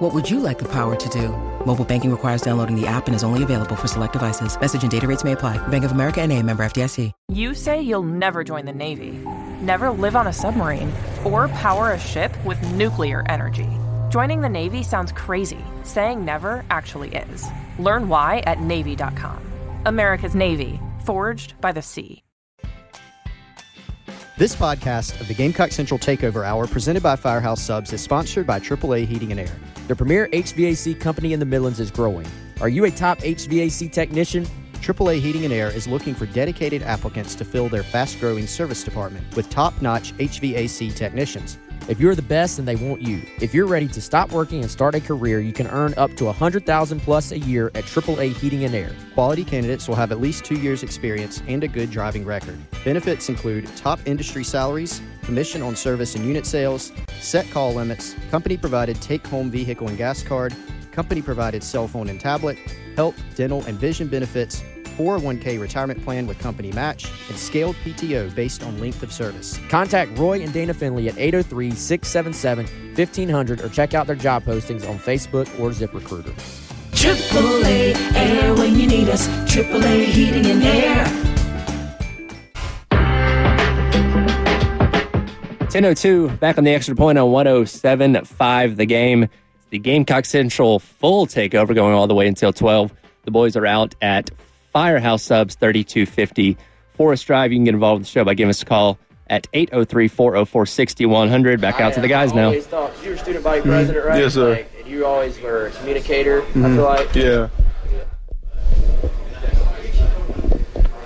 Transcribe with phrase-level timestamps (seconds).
[0.00, 1.28] What would you like the power to do?
[1.66, 4.58] Mobile banking requires downloading the app and is only available for select devices.
[4.58, 5.58] Message and data rates may apply.
[5.68, 7.12] Bank of America and a member FDIC.
[7.28, 9.10] You say you'll never join the Navy,
[9.60, 10.90] never live on a submarine,
[11.22, 13.68] or power a ship with nuclear energy.
[14.08, 15.62] Joining the Navy sounds crazy.
[15.82, 17.44] Saying never actually is.
[17.78, 19.38] Learn why at Navy.com.
[19.84, 22.24] America's Navy, forged by the sea.
[24.38, 28.58] This podcast of the Gamecock Central Takeover Hour, presented by Firehouse Subs, is sponsored by
[28.58, 29.54] AAA Heating and Air.
[29.90, 32.24] The premier HVAC company in the Midlands is growing.
[32.60, 34.46] Are you a top HVAC technician?
[34.74, 38.84] AAA Heating and Air is looking for dedicated applicants to fill their fast growing service
[38.84, 41.58] department with top notch HVAC technicians.
[41.88, 43.22] If you're the best, then they want you.
[43.40, 46.24] If you're ready to stop working and start a career, you can earn up to
[46.26, 48.94] 100000 plus a year at AAA Heating and Air.
[49.14, 52.58] Quality candidates will have at least two years' experience and a good driving record.
[52.84, 58.56] Benefits include top industry salaries, commission on service and unit sales, set call limits, company
[58.56, 60.54] provided take home vehicle and gas card,
[60.92, 62.58] company provided cell phone and tablet,
[62.96, 64.62] health, dental, and vision benefits,
[65.00, 69.58] 401k retirement plan with company match, and scaled PTO based on length of service.
[69.68, 74.88] Contact Roy and Dana Finley at 803 677 1500 or check out their job postings
[74.88, 76.34] on Facebook or ZipRecruiter.
[76.92, 79.26] AAA Air when you need us.
[79.46, 81.04] AAA Heating and Air.
[85.70, 89.28] 10.02 back on the extra point on 107.5 the game.
[89.70, 92.92] The Gamecock Central full takeover going all the way until 12.
[93.24, 94.30] The boys are out at
[94.72, 96.56] Firehouse Subs 3250
[96.94, 97.52] Forest Drive.
[97.52, 100.66] You can get involved with the show by giving us a call at 803 404
[100.66, 101.60] 6100.
[101.60, 102.46] Back out to the guys now.
[102.46, 104.20] always thought you were student body president, right?
[104.20, 104.50] Yes, sir.
[104.50, 106.42] Like, and you always were a communicator.
[106.42, 107.14] I feel like.
[107.14, 107.48] Yeah.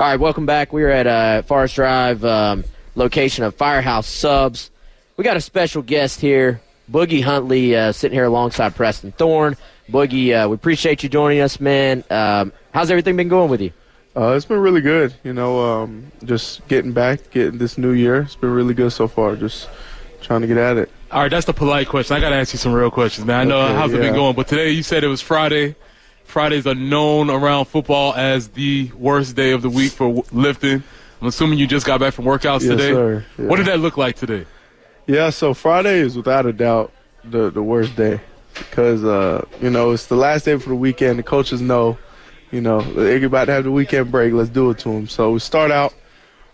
[0.00, 0.72] All right, welcome back.
[0.72, 2.64] We're at uh, Forest Drive, um,
[2.96, 4.72] location of Firehouse Subs.
[5.16, 6.60] We got a special guest here,
[6.90, 9.56] Boogie Huntley, uh, sitting here alongside Preston Thorne.
[9.88, 12.02] Boogie, uh, we appreciate you joining us, man.
[12.10, 13.72] Um, how's everything been going with you?
[14.16, 15.14] Uh, it's been really good.
[15.24, 18.22] You know, um, just getting back, getting this new year.
[18.22, 19.34] It's been really good so far.
[19.36, 19.68] Just
[20.20, 20.90] trying to get at it.
[21.10, 22.16] All right, that's the polite question.
[22.16, 23.40] I got to ask you some real questions, man.
[23.40, 25.74] I know Okay, how's it been going, but today you said it was Friday.
[26.24, 30.82] Fridays are known around football as the worst day of the week for w- lifting.
[31.20, 32.90] I'm assuming you just got back from workouts Yes, today.
[32.92, 33.24] sir.
[33.38, 33.46] Yeah.
[33.46, 34.44] What did that look like today?
[35.06, 36.90] Yeah, so Friday is without a doubt
[37.24, 38.20] the the worst day
[38.54, 41.18] because uh, you know it's the last day for the weekend.
[41.18, 41.98] The coaches know,
[42.50, 44.32] you know, to have the weekend break.
[44.32, 45.08] Let's do it to them.
[45.08, 45.94] So we start out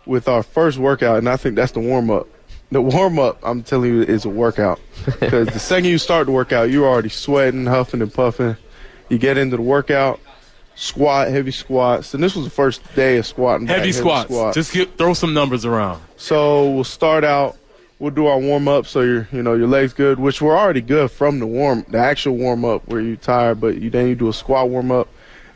[0.06, 2.26] with our first workout, and I think that's the warm up.
[2.72, 4.80] The warm up, I'm telling you, is a workout
[5.20, 8.56] because the second you start the workout, you're already sweating, huffing, and puffing.
[9.08, 10.20] You get into the workout,
[10.76, 13.66] squat, heavy squats, and this was the first day of squatting.
[13.66, 14.54] back, Heavy squats.
[14.54, 16.00] Just get, throw some numbers around.
[16.16, 17.56] so we'll start out.
[17.98, 20.80] We'll do our warm up so your you know your legs good, which we're already
[20.80, 24.14] good from the warm the actual warm up where you're tired, but you then you
[24.14, 25.08] do a squat warm up.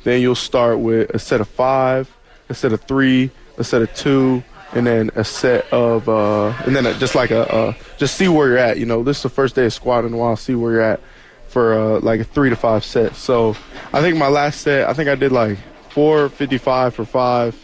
[0.04, 2.14] Then you'll start with a set of five,
[2.48, 4.44] a set of three, a set of two,
[4.74, 8.28] and then a set of uh, and then a, just like a, a, just see
[8.28, 8.78] where you're at.
[8.78, 10.36] You know, this is the first day of squatting in a while.
[10.36, 11.00] See where you're at
[11.48, 13.14] for uh, like a three to five set.
[13.14, 13.56] So
[13.92, 15.58] I think my last set, I think I did like
[15.90, 17.56] four fifty five for five,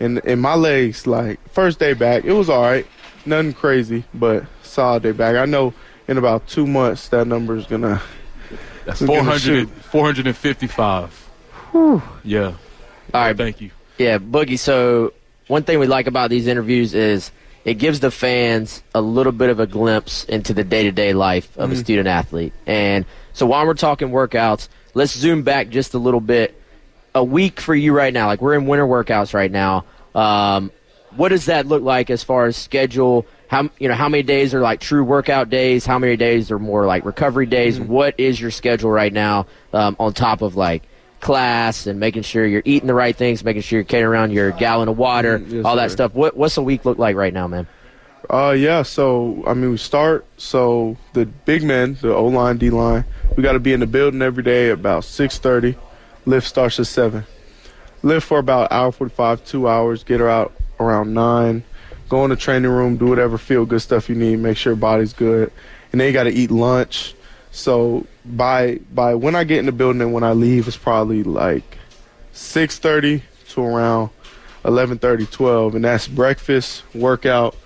[0.00, 2.86] and and my legs like first day back, it was all right,
[3.24, 5.36] nothing crazy, but solid day back.
[5.36, 5.72] I know
[6.08, 8.02] in about two months that number is gonna.
[8.84, 11.29] That's 400, 455.
[11.72, 12.02] Whew.
[12.24, 12.54] Yeah.
[13.14, 13.36] All right.
[13.36, 13.70] Thank you.
[13.98, 14.58] Yeah, Boogie.
[14.58, 15.12] So
[15.46, 17.30] one thing we like about these interviews is
[17.64, 21.12] it gives the fans a little bit of a glimpse into the day to day
[21.12, 21.78] life of mm-hmm.
[21.78, 22.52] a student athlete.
[22.66, 26.56] And so while we're talking workouts, let's zoom back just a little bit.
[27.12, 29.84] A week for you right now, like we're in winter workouts right now.
[30.14, 30.70] Um,
[31.16, 33.26] what does that look like as far as schedule?
[33.48, 35.84] How you know how many days are like true workout days?
[35.84, 37.80] How many days are more like recovery days?
[37.80, 37.92] Mm-hmm.
[37.92, 40.84] What is your schedule right now um, on top of like
[41.20, 44.50] class and making sure you're eating the right things, making sure you're carrying around your
[44.52, 45.96] gallon of water, Mm, yes, all that sir.
[45.96, 46.14] stuff.
[46.14, 47.66] What what's the week look like right now, man?
[48.28, 52.68] uh yeah so i mean we start so the big men the o line d
[52.70, 53.02] line
[53.34, 55.74] we got to be in the building every day about 6.30
[56.26, 57.24] lift starts at 7
[58.02, 61.64] lift for about hour 45 two hours get her out around 9
[62.10, 64.78] go in the training room do whatever feel good stuff you need make sure your
[64.78, 65.50] body's good
[65.90, 67.14] and then you got to eat lunch
[67.50, 71.22] so by by when i get in the building and when i leave it's probably
[71.22, 71.78] like
[72.32, 74.10] 6.30 to around
[74.64, 77.56] 11:30, 12, and that's breakfast, workout,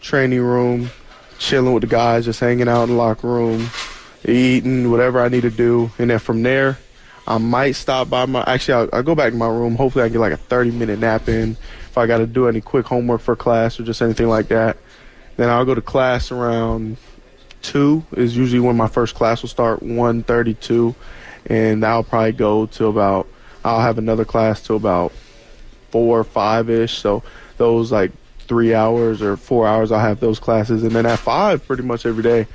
[0.00, 0.90] training room,
[1.38, 3.68] chilling with the guys, just hanging out in the locker room,
[4.24, 6.78] eating whatever I need to do, and then from there,
[7.26, 8.42] I might stop by my.
[8.46, 9.76] Actually, I'll, I'll go back to my room.
[9.76, 11.52] Hopefully, I get like a 30 minute nap in.
[11.52, 14.76] If I got to do any quick homework for class or just anything like that,
[15.36, 16.96] then I'll go to class around
[17.62, 18.04] two.
[18.16, 19.80] Is usually when my first class will start.
[19.82, 20.94] 1:32,
[21.46, 23.26] and I'll probably go to about.
[23.64, 25.12] I'll have another class till about
[25.90, 26.98] four or five ish.
[26.98, 27.22] So
[27.58, 28.12] those like
[28.48, 32.06] three hours or four hours, I'll have those classes, and then at five, pretty much
[32.06, 32.46] every day,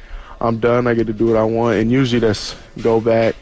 [0.42, 0.88] I'm done.
[0.88, 3.36] I get to do what I want, and usually that's go back,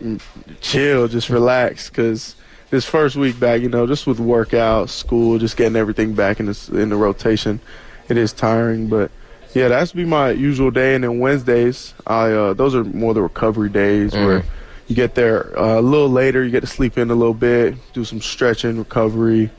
[0.00, 0.20] mm,
[0.60, 2.36] chill, just relax, because
[2.70, 6.46] this first week back, you know, just with workout, school, just getting everything back in
[6.46, 7.60] the in the rotation,
[8.08, 9.10] it is tiring, but.
[9.54, 13.22] Yeah, that's be my usual day, and then Wednesdays, I uh, those are more the
[13.22, 14.44] recovery days where
[14.88, 17.74] you get there uh, a little later, you get to sleep in a little bit,
[17.92, 19.50] do some stretching, recovery,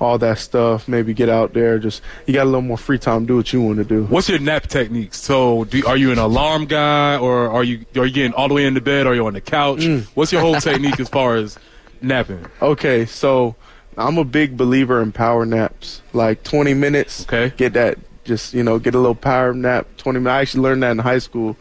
[0.00, 0.88] all that stuff.
[0.88, 3.60] Maybe get out there, just you got a little more free time, do what you
[3.60, 4.04] want to do.
[4.04, 5.14] What's your nap technique?
[5.14, 8.54] So, do, are you an alarm guy, or are you are you getting all the
[8.54, 9.80] way into bed, or are you on the couch?
[9.80, 10.04] Mm.
[10.14, 11.58] What's your whole technique as far as
[12.00, 12.44] napping?
[12.60, 13.56] Okay, so
[13.96, 17.24] I'm a big believer in power naps, like 20 minutes.
[17.24, 17.54] Okay.
[17.56, 19.86] Get that, just you know, get a little power nap.
[19.98, 20.32] 20 minutes.
[20.32, 21.56] I actually learned that in high school.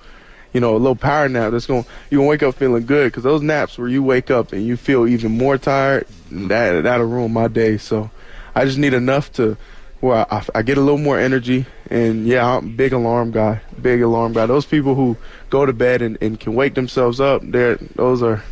[0.54, 1.51] You know, a little power nap.
[1.51, 1.86] That's going.
[2.10, 4.77] You gonna wake up feeling good because those naps where you wake up and you
[4.77, 6.07] feel even more tired.
[6.31, 7.77] That that'll ruin my day.
[7.77, 8.12] So,
[8.56, 9.57] I just need enough to
[10.00, 11.65] where I, I get a little more energy.
[11.89, 13.62] And yeah, I'm a big alarm guy.
[13.81, 14.45] Big alarm guy.
[14.45, 15.18] Those people who
[15.50, 18.44] go to bed and, and can wake themselves up, they're those are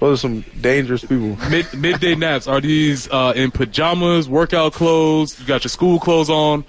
[0.00, 1.36] those are some dangerous people.
[1.50, 5.38] Mid, midday naps are these uh, in pajamas, workout clothes?
[5.40, 6.64] You got your school clothes on?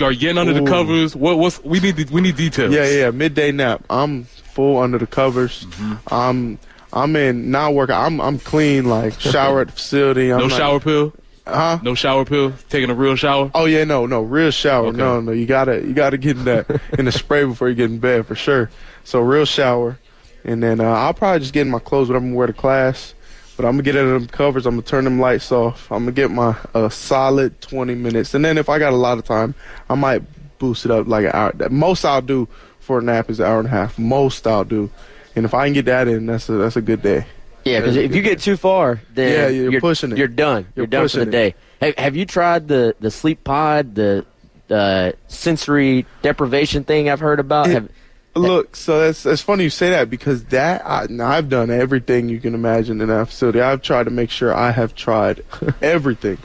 [0.00, 0.64] Are you getting under Ooh.
[0.64, 1.16] the covers?
[1.16, 2.72] What what's we need we need details.
[2.74, 3.84] Yeah, yeah, midday nap.
[3.88, 5.64] I'm full under the covers.
[5.64, 6.14] Mm-hmm.
[6.14, 6.58] I'm
[6.92, 7.94] I'm in not working.
[7.94, 10.30] I'm I'm clean, like shower at the facility.
[10.32, 11.14] I'm no not- shower pill.
[11.46, 11.78] Huh?
[11.82, 12.52] No shower pill.
[12.68, 13.50] Taking a real shower.
[13.54, 14.88] Oh yeah, no, no, real shower.
[14.88, 14.98] Okay.
[14.98, 17.90] No, no, you gotta you gotta get in that in the spray before you get
[17.90, 18.70] in bed for sure.
[19.04, 19.98] So real shower,
[20.44, 22.52] and then uh, I'll probably just get in my clothes, what I'm gonna wear to
[22.52, 23.14] class.
[23.58, 24.66] But I'm gonna get under them covers.
[24.66, 25.90] I'm gonna turn them lights off.
[25.90, 29.18] I'm gonna get my a solid 20 minutes, and then if I got a lot
[29.18, 29.54] of time,
[29.90, 30.22] I might
[30.58, 31.52] boost it up like an hour.
[31.68, 32.46] Most I'll do
[32.78, 33.98] for a nap is an hour and a half.
[33.98, 34.88] Most I'll do,
[35.34, 37.26] and if I can get that in, that's a that's a good day.
[37.64, 40.18] Yeah, because if you get too far, then Yeah, you're pushing it.
[40.18, 40.68] You're done.
[40.76, 41.30] You're, You're done for the it.
[41.30, 41.54] day.
[41.80, 44.24] Have, have you tried the the sleep pod, the
[44.68, 47.66] the sensory deprivation thing I've heard about?
[47.68, 47.88] It- Have,
[48.38, 52.40] Look, so that's that's funny you say that because that I, I've done everything you
[52.40, 53.60] can imagine in that facility.
[53.60, 55.44] I've tried to make sure I have tried
[55.82, 56.38] everything,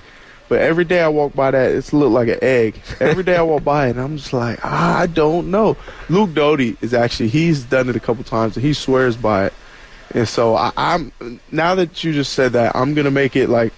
[0.50, 2.82] but every day I walk by that, it's looked like an egg.
[3.00, 5.78] Every day I walk by it, and I'm just like, ah, I don't know.
[6.10, 9.54] Luke Doty is actually he's done it a couple times and he swears by it,
[10.12, 11.12] and so I, I'm
[11.52, 13.74] now that you just said that, I'm gonna make it like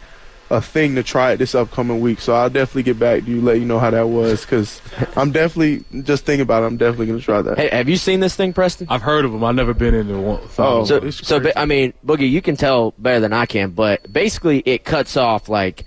[0.50, 2.20] a thing to try it this upcoming week.
[2.20, 4.82] So I'll definitely get back to you, let you know how that was, because
[5.16, 6.68] I'm definitely just thinking about it.
[6.68, 7.58] I'm definitely gonna try that.
[7.58, 8.88] Hey, have you seen this thing, Preston?
[8.90, 9.44] I've heard of them.
[9.44, 10.42] I've never been in one.
[10.58, 10.86] Oh.
[10.86, 14.60] So, so ba- I mean, Boogie, you can tell better than I can, but basically,
[14.66, 15.86] it cuts off like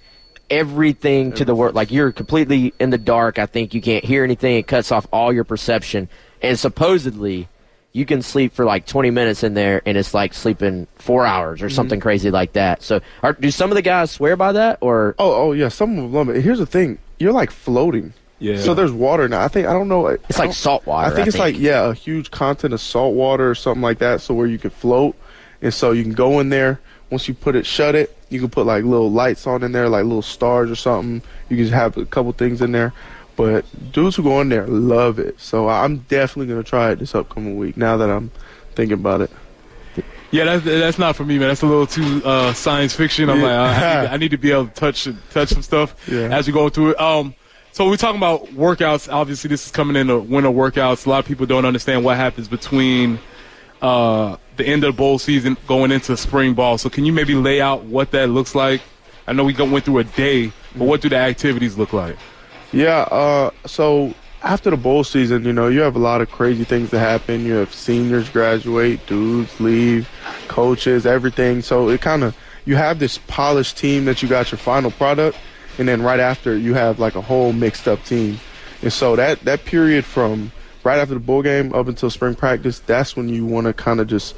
[0.50, 1.75] everything to the world.
[1.75, 3.38] Like you're completely in the dark.
[3.38, 4.56] I think you can't hear anything.
[4.56, 6.08] It cuts off all your perception,
[6.43, 7.49] and supposedly,
[7.93, 11.62] you can sleep for like 20 minutes in there, and it's like sleeping four hours
[11.62, 11.75] or mm-hmm.
[11.75, 12.82] something crazy like that.
[12.82, 15.69] So, are, do some of the guys swear by that, or Oh, oh yeah.
[15.69, 16.40] Some of them.
[16.40, 18.12] Here's the thing: you're like floating.
[18.40, 18.61] Yeah.
[18.61, 19.42] So there's water now.
[19.42, 20.07] I think I don't know.
[20.07, 21.11] it's like salt water?
[21.11, 24.21] I think it's like yeah, a huge content of salt water or something like that.
[24.21, 25.16] So where you can float,
[25.61, 26.80] and so you can go in there.
[27.11, 28.14] Once you put it, shut it.
[28.28, 31.23] You can put like little lights on in there, like little stars or something.
[31.49, 32.92] You can just have a couple things in there.
[33.38, 35.38] But dudes who go in there love it.
[35.40, 37.76] So I'm definitely gonna try it this upcoming week.
[37.76, 38.33] Now that I'm
[38.75, 39.30] thinking about it.
[40.33, 41.47] Yeah, that's that's not for me, man.
[41.47, 43.30] That's a little too uh, science fiction.
[43.30, 45.62] I'm like, I, I, need to, I need to be able to touch touch some
[45.62, 46.37] stuff Yeah.
[46.37, 47.00] as we go through it.
[47.00, 47.33] Um,
[47.71, 49.11] so we're talking about workouts.
[49.11, 51.07] Obviously, this is coming in the winter workouts.
[51.07, 53.21] A lot of people don't understand what happens between
[53.80, 56.76] uh, the end of the bowl season going into spring ball.
[56.76, 58.83] So can you maybe lay out what that looks like?
[59.28, 62.16] I know we went through a day, but what do the activities look like?
[62.72, 66.64] Yeah, uh, so after the bowl season, you know, you have a lot of crazy
[66.64, 67.44] things that happen.
[67.44, 70.08] You have seniors graduate, dudes leave,
[70.48, 71.62] coaches, everything.
[71.62, 75.38] So it kind of, you have this polished team that you got your final product,
[75.78, 78.38] and then right after, you have like a whole mixed up team.
[78.82, 80.52] And so that, that period from
[80.84, 84.00] right after the bowl game up until spring practice, that's when you want to kind
[84.00, 84.34] of just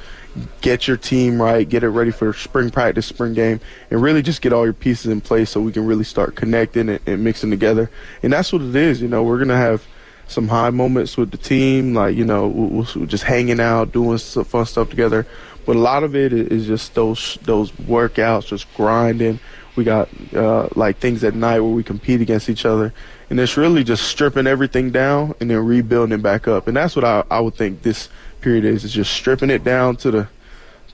[0.60, 3.60] get your team right, get it ready for spring practice, spring game,
[3.90, 6.88] and really just get all your pieces in place so we can really start connecting
[6.88, 7.90] and, and mixing together.
[8.22, 9.02] And that's what it is.
[9.02, 9.84] You know, we're gonna have
[10.28, 14.18] some high moments with the team, like you know, we'll, we'll just hanging out, doing
[14.18, 15.26] some fun stuff together.
[15.66, 19.40] But a lot of it is just those those workouts, just grinding.
[19.76, 22.92] We got uh, like things at night where we compete against each other,
[23.28, 26.66] and it's really just stripping everything down and then rebuilding it back up.
[26.66, 28.08] And that's what I, I would think this
[28.40, 30.28] period is: is just stripping it down to the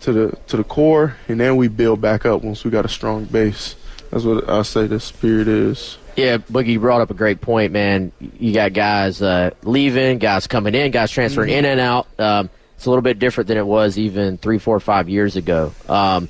[0.00, 2.88] to the to the core, and then we build back up once we got a
[2.88, 3.76] strong base.
[4.10, 5.98] That's what I say this period is.
[6.16, 8.10] Yeah, Boogie you brought up a great point, man.
[8.20, 12.06] You got guys uh, leaving, guys coming in, guys transferring in and out.
[12.18, 15.72] Um, it's a little bit different than it was even three, four, five years ago.
[15.88, 16.28] Um,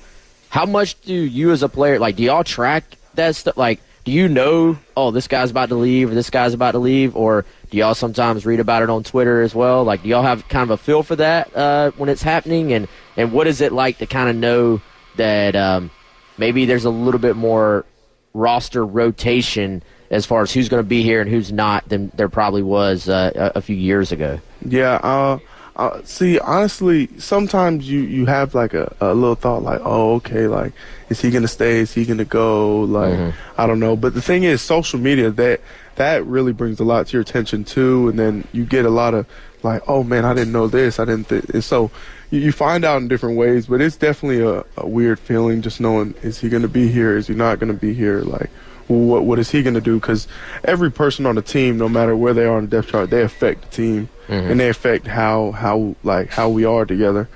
[0.49, 2.17] how much do you as a player like?
[2.17, 3.57] Do y'all track that stuff?
[3.57, 4.79] Like, do you know?
[4.97, 7.95] Oh, this guy's about to leave, or this guy's about to leave, or do y'all
[7.95, 9.83] sometimes read about it on Twitter as well?
[9.83, 12.73] Like, do y'all have kind of a feel for that uh, when it's happening?
[12.73, 12.87] And
[13.17, 14.81] and what is it like to kind of know
[15.17, 15.91] that um,
[16.39, 17.85] maybe there's a little bit more
[18.33, 22.29] roster rotation as far as who's going to be here and who's not than there
[22.29, 24.39] probably was uh, a, a few years ago.
[24.65, 25.01] Yeah.
[25.03, 25.39] Uh,
[25.77, 30.47] uh, see, honestly, sometimes you, you have like a, a little thought like, oh, okay,
[30.47, 30.73] like,
[31.11, 31.79] is he gonna stay?
[31.81, 32.81] Is he gonna go?
[32.81, 33.13] Like,
[33.59, 33.95] I don't know.
[33.95, 35.61] But the thing is, social media that
[35.97, 39.13] that really brings a lot to your attention too, and then you get a lot
[39.13, 39.27] of
[39.63, 40.99] like, oh man, I didn't know this.
[40.99, 41.29] I didn't.
[41.29, 41.45] Th-.
[41.45, 41.91] And so
[42.31, 45.81] you, you find out in different ways, but it's definitely a, a weird feeling just
[45.81, 47.17] knowing is he gonna be here?
[47.19, 48.21] Is he not gonna be here?
[48.23, 48.51] Like
[48.89, 49.99] what what is he going to do?
[50.01, 50.29] Because
[50.65, 53.23] every person on the team, no matter where they are on the depth chart, they
[53.23, 54.51] affect the team Mhm.
[54.51, 57.29] and they affect how how like how we are together.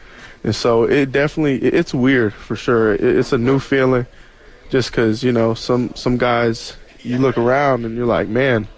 [0.45, 2.95] And so it definitely it- it's weird for sure.
[2.95, 4.07] It, it's a new feeling,
[4.71, 8.69] just because you know some some guys you look around and you're like, man,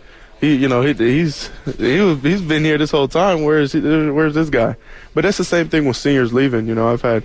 [0.41, 3.43] he you know he he's he was, he's been here this whole time.
[3.45, 3.81] Where is he?
[3.81, 4.77] Where's this guy?
[5.15, 6.67] But that's the same thing with seniors leaving.
[6.67, 7.23] You know, I've had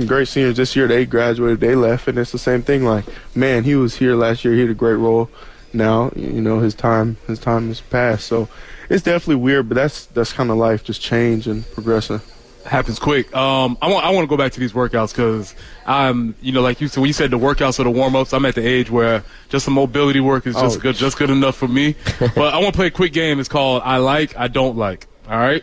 [0.00, 0.86] some great seniors this year.
[0.88, 2.84] They graduated, they left, and it's the same thing.
[2.84, 3.04] Like,
[3.34, 4.54] man, he was here last year.
[4.54, 5.28] He had a great role.
[5.72, 8.26] Now, you know, his time his time has passed.
[8.26, 8.48] So
[8.88, 12.20] it's definitely weird, but that's that's kind of life, just change and progressing.
[12.66, 13.34] happens quick.
[13.36, 15.54] Um, I want I want to go back to these workouts because
[15.86, 18.32] I'm you know like you said when you said the workouts or the warm ups.
[18.32, 20.80] I'm at the age where just the mobility work is just Oh.
[20.80, 21.94] good just good enough for me.
[22.18, 23.38] but I want to play a quick game.
[23.38, 25.06] It's called I like I don't like.
[25.28, 25.62] All right.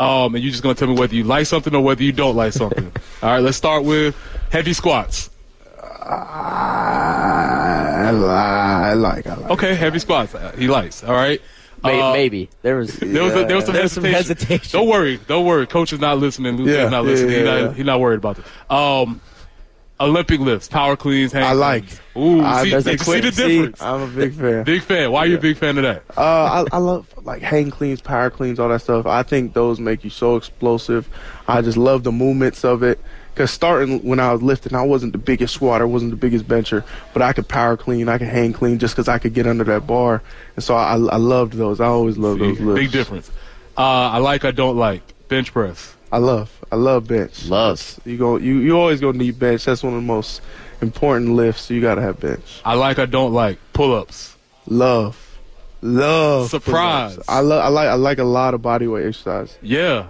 [0.00, 2.36] Um, and you're just gonna tell me whether you like something or whether you don't
[2.36, 2.90] like something.
[3.22, 3.42] all right.
[3.42, 4.16] Let's start with
[4.50, 5.30] heavy squats.
[6.10, 9.50] I, li- I like I like.
[9.50, 10.34] Okay, heavy squats.
[10.34, 11.04] Uh, He likes.
[11.04, 11.40] All right.
[11.82, 14.46] May- Uh, maybe there was There was, a, there was some There was some hesitation.
[14.48, 14.78] hesitation.
[14.80, 15.66] Don't worry, don't worry.
[15.66, 16.56] Coach is not listening.
[16.56, 17.30] Luke Yeah, is not yeah, listening.
[17.32, 17.72] yeah, he's, not, yeah.
[17.74, 18.46] he's not worried about this.
[18.70, 19.20] Um,
[20.00, 21.84] Olympic lifts, power cleans, hang I like.
[22.16, 23.82] Ooh, I- see, see quick- the see, difference?
[23.82, 24.64] I'm a big fan.
[24.64, 25.10] Big fan.
[25.10, 26.04] Why are you a big fan of that?
[26.16, 29.06] Uh, I, I love like hang cleans, power cleans, all that stuff.
[29.06, 31.08] I think those make you so explosive.
[31.48, 33.00] I just love the movements of it.
[33.34, 36.84] Cause starting when I was lifting, I wasn't the biggest squatter, wasn't the biggest bencher,
[37.12, 39.62] but I could power clean, I could hang clean, just cause I could get under
[39.62, 40.22] that bar.
[40.56, 41.78] And so I, I loved those.
[41.80, 42.80] I always loved those lifts.
[42.82, 43.30] Big difference.
[43.76, 45.94] Uh, I like, I don't like bench press.
[46.10, 47.46] I love, I love bench.
[47.46, 48.00] Love.
[48.04, 49.64] You go, you you always gonna need bench.
[49.66, 50.40] That's one of the most
[50.80, 51.68] important lifts.
[51.70, 52.60] You gotta have bench.
[52.64, 54.36] I like, I don't like pull ups.
[54.66, 55.38] Love,
[55.82, 56.50] love.
[56.50, 57.14] Surprise.
[57.14, 57.28] pull-ups.
[57.28, 59.56] I love, I like, I like a lot of body weight exercise.
[59.62, 60.06] Yeah.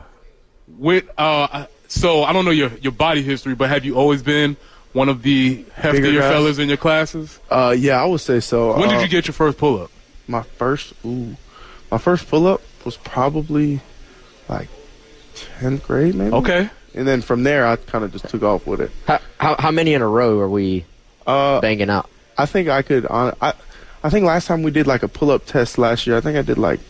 [0.79, 4.57] With uh, so I don't know your your body history, but have you always been
[4.93, 7.39] one of the heftier fellas in your classes?
[7.51, 8.77] Uh, yeah, I would say so.
[8.79, 9.91] When Uh, did you get your first pull up?
[10.31, 11.35] my first ooh
[11.91, 13.81] my first pull up was probably
[14.49, 14.69] like
[15.61, 16.69] 10th grade maybe Okay.
[16.95, 19.71] and then from there i kind of just took off with it How, how, how
[19.71, 20.85] many in a row are we
[21.27, 22.09] uh banging out?
[22.37, 23.53] i think i could uh, i
[24.03, 26.37] i think last time we did like a pull up test last year i think
[26.39, 26.81] i did like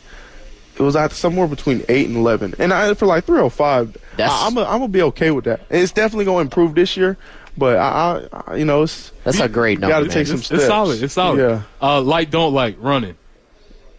[0.76, 4.46] it was at somewhere between 8 and 11 and i for like 305 That's- I,
[4.46, 7.16] i'm gonna I'm gonna be okay with that it's definitely gonna improve this year
[7.56, 9.94] but i, I I- you know it's That's a great you number.
[10.04, 11.02] gotta take some It's, steps it's solid.
[11.02, 11.38] It's solid.
[11.40, 13.16] yeah Uh, like, don't like running.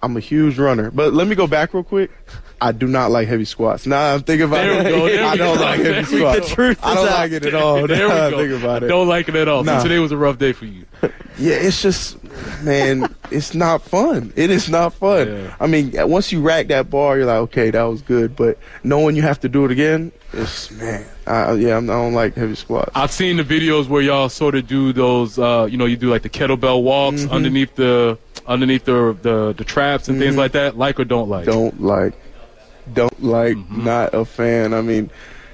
[0.02, 2.10] I'm a huge runner, but let me go back real quick.
[2.62, 3.86] I do not like heavy squats.
[3.86, 5.18] Now I'm thinking about There it.
[5.18, 5.64] go, I don't go.
[5.64, 6.50] like heavy squats.
[6.50, 7.14] The truth I don't out.
[7.14, 7.88] like it at all.
[7.88, 8.38] there we now I go.
[8.38, 8.88] think about it.
[8.88, 9.64] Don't like it at all.
[9.64, 9.78] Nah.
[9.78, 10.86] So today was a rough day for you.
[11.38, 12.22] Yeah, it's just,
[12.64, 14.34] man, it's not fun.
[14.36, 15.30] It is not fun.
[15.30, 15.56] Yeah.
[15.62, 18.36] I mean, once you rack that bar, you're like, okay, that was good.
[18.36, 21.06] But knowing you have to do it again, it's man.
[21.28, 22.92] I, yeah, I'm, I don't like heavy squats.
[22.94, 25.40] I've seen the videos where y'all sort of do those.
[25.40, 27.32] Uh, you know, you do like the kettlebell walks Mm-hmm.
[27.34, 30.78] underneath the underneath the, the the traps and things like that.
[30.78, 31.46] Like or don't like.
[31.48, 31.52] Mm-hmm.
[31.58, 32.14] don't like,
[32.94, 33.86] don't like, Mm-hmm.
[33.86, 34.74] not a fan.
[34.74, 35.10] I mean,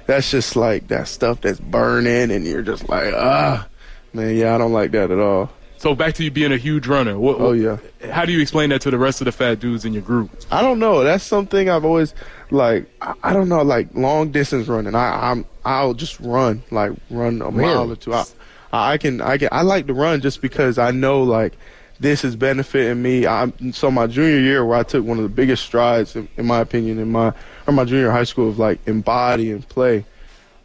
[0.06, 3.66] that's just like that stuff that's burning, and you're just like, ah,
[4.12, 5.50] man, yeah, I don't like that at all.
[5.78, 7.18] So back to you being a huge runner.
[7.18, 7.76] What, Oh yeah.
[8.10, 10.30] How do you explain that to the rest of the fat dudes in your group?
[10.50, 11.04] I don't know.
[11.04, 12.14] That's something I've always
[12.50, 12.88] like.
[13.02, 14.94] I, I don't know, like long distance running.
[14.94, 17.92] I, I'm I'll just run, like run a mile Really?
[17.92, 18.14] or two.
[18.14, 18.24] I,
[18.72, 21.52] I can I can I like to run just because I know like
[21.98, 23.26] this is benefiting me.
[23.26, 26.46] I so my junior year where I took one of the biggest strides in, in
[26.46, 27.32] my opinion in my
[27.66, 30.04] or my junior high school of like embody and play.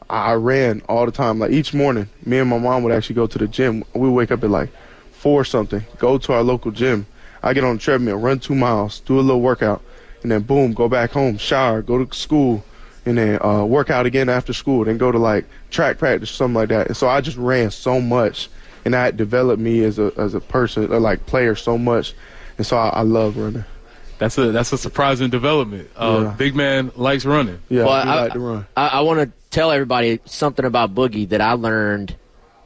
[0.10, 1.40] I ran all the time.
[1.40, 3.84] Like each morning, me and my mom would actually go to the gym.
[3.94, 4.70] We would wake up at like
[5.12, 7.06] four something, go to our local gym.
[7.44, 9.82] I get on the treadmill, run two miles, do a little workout,
[10.22, 12.64] and then boom, go back home, shower, go to school,
[13.06, 16.56] and then uh, work out again after school, then go to like track practice, something
[16.56, 16.88] like that.
[16.88, 18.50] And so I just ran so much,
[18.86, 22.14] and that developed me as a as a person, or like player, so much.
[22.58, 23.66] And so I, I love running.
[24.18, 25.90] That's a that's a surprising development.
[25.96, 26.36] Uh, Yeah.
[26.38, 27.60] Big man likes running.
[27.70, 28.68] Yeah, Well, I, like to run.
[28.78, 32.16] I, I want to tell everybody something about Boogie that I learned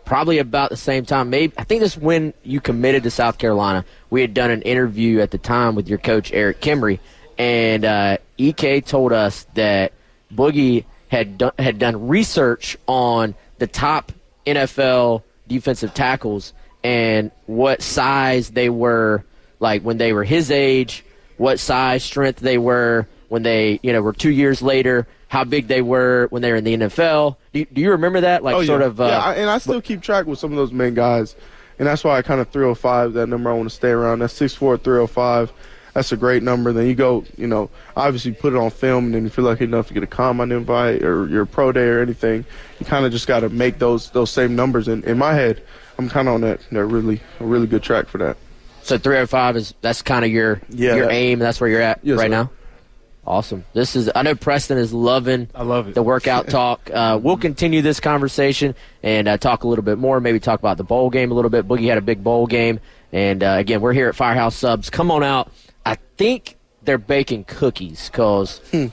[0.04, 1.30] probably about the same time.
[1.30, 3.86] Maybe I think this is when you committed to South Carolina.
[4.10, 7.00] We had done an interview at the time with your coach Erik Kimrey,
[7.38, 9.94] and uh, Ek told us that
[10.34, 14.12] Boogie had done, had done research on the top
[14.46, 19.24] NFL defensive tackles and what size they were
[19.60, 21.04] like when they were his age,
[21.38, 25.68] what size, strength they were when they, you know, were two years later, how big
[25.68, 27.38] they were when they were in the NFL.
[27.54, 28.44] Do you, do you remember that?
[28.44, 28.88] Like, oh, sort yeah.
[28.88, 29.02] of.
[29.02, 31.36] Uh, yeah, I, and I still keep track with some of those main guys,
[31.80, 34.20] and that's why I kind of 305 that number I want to stay around.
[34.20, 35.52] That's 6'4", 305.
[35.96, 36.72] That's a great number.
[36.74, 39.64] Then you go, you know, obviously put it on film, and then if you're lucky
[39.64, 42.46] enough to get a combine invite or your pro day or anything,
[42.80, 44.88] you kind of just got to make those those same numbers.
[44.90, 45.64] And in my head,
[45.98, 48.36] I'm kind of on that that really a really good track for that.
[48.84, 51.40] so 305 is that's kind of your Yeah, your that- aim.
[51.40, 52.30] That's where you're at Yes, right sir.
[52.30, 52.52] now.
[53.28, 53.64] Awesome.
[53.74, 55.96] This is I know Preston is loving I love it.
[55.96, 56.92] the workout talk.
[56.94, 60.20] Uh, we'll continue this conversation and uh, talk a little bit more.
[60.20, 61.68] Maybe talk about the bowl game a little bit.
[61.68, 62.80] Boogie had a big bowl game,
[63.12, 64.92] and uh, again, we're here at Firehouse Subs.
[64.92, 65.52] Come on out.
[65.86, 68.88] I think they're baking cookies because hmm.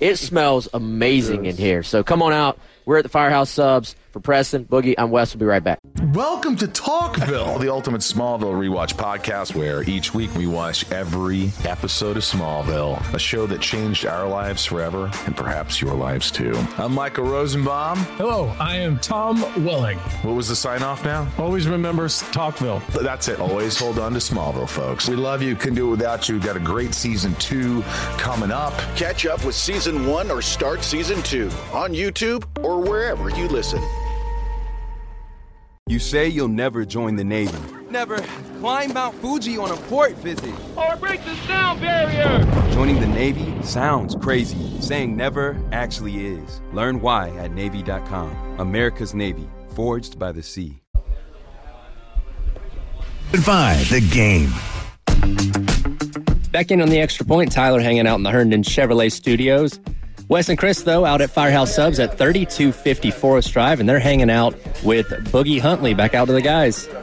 [0.00, 1.82] it smells amazing in here.
[1.82, 2.58] So come on out.
[2.84, 4.94] We're at the Firehouse Subs for Preston Boogie.
[4.96, 5.34] I'm Wes.
[5.34, 5.78] We'll be right back.
[6.14, 12.16] Welcome to Talkville, the ultimate Smallville rewatch podcast where each week we watch every episode
[12.16, 16.54] of Smallville, a show that changed our lives forever and perhaps your lives too.
[16.78, 17.98] I'm Michael Rosenbaum.
[18.16, 19.98] Hello, I am Tom Welling.
[20.22, 21.30] What was the sign off now?
[21.36, 22.86] Always remember Talkville.
[23.02, 23.38] That's it.
[23.38, 25.10] Always hold on to Smallville, folks.
[25.10, 25.54] We love you.
[25.56, 26.36] Couldn't do it without you.
[26.36, 27.82] We've Got a great season two
[28.16, 28.72] coming up.
[28.96, 33.82] Catch up with season one or start season two on YouTube or wherever you listen.
[35.88, 37.56] You say you'll never join the Navy.
[37.90, 38.18] Never
[38.58, 40.52] climb Mount Fuji on a port visit.
[40.76, 42.44] Or break the sound barrier.
[42.72, 44.80] Joining the Navy sounds crazy.
[44.80, 46.60] Saying never actually is.
[46.72, 48.58] Learn why at Navy.com.
[48.58, 50.80] America's Navy, forged by the sea.
[53.44, 54.50] Five, the game.
[56.50, 59.78] Back in on the extra point, Tyler hanging out in the Herndon Chevrolet studios.
[60.28, 64.30] Wes and Chris, though, out at Firehouse Subs at 3250 Forest Drive, and they're hanging
[64.30, 65.94] out with Boogie Huntley.
[65.94, 66.88] Back out to the guys.
[66.88, 67.02] All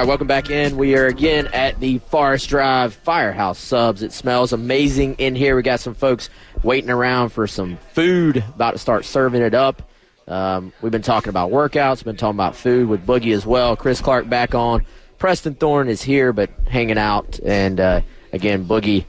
[0.00, 0.78] right, welcome back in.
[0.78, 4.02] We are again at the Forest Drive Firehouse Subs.
[4.02, 5.54] It smells amazing in here.
[5.56, 6.30] We got some folks
[6.62, 9.82] waiting around for some food, about to start serving it up.
[10.26, 13.76] Um, we've been talking about workouts, been talking about food with Boogie as well.
[13.76, 14.86] Chris Clark back on.
[15.18, 17.38] Preston Thorne is here, but hanging out.
[17.44, 18.00] And uh,
[18.32, 19.04] again, Boogie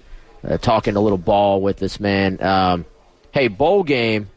[0.46, 2.44] uh, talking a little ball with this man.
[2.44, 2.86] Um,
[3.32, 4.30] hey, bowl game.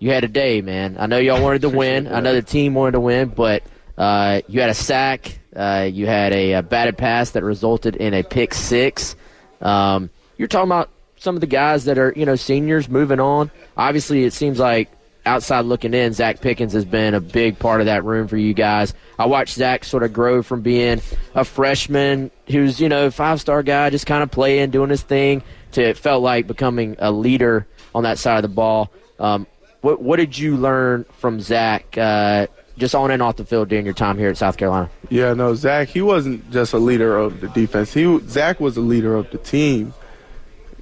[0.00, 0.96] You had a day, man.
[0.98, 2.08] I know y'all wanted to win.
[2.08, 3.62] I know the team wanted to win, but
[3.96, 5.38] uh, you had a sack.
[5.58, 9.16] Uh, you had a, a batted pass that resulted in a pick six.
[9.60, 13.50] Um, you're talking about some of the guys that are, you know, seniors moving on.
[13.76, 14.88] Obviously, it seems like
[15.26, 18.54] outside looking in, Zacch Pickens has been a big part of that room for you
[18.54, 18.94] guys.
[19.18, 21.02] I watched Zacch sort of grow from being
[21.34, 25.42] a freshman who's, you know, five star guy, just kind of playing, doing his thing,
[25.72, 27.66] to it felt like becoming a leader
[27.96, 28.92] on that side of the ball.
[29.18, 29.46] Um,
[29.80, 32.46] what, what did you learn from Zacch uh,
[32.78, 34.90] just on and off the field during your time here at South Carolina?
[35.10, 35.88] Yeah, no, Zacch.
[35.88, 37.92] He wasn't just a leader of the defense.
[37.92, 39.92] He Zacch was a leader of the team.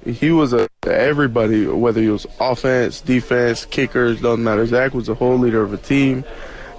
[0.05, 4.65] He was a everybody, whether he was offense, defense, kickers, doesn't matter.
[4.65, 6.23] Zacch was a whole leader of a team.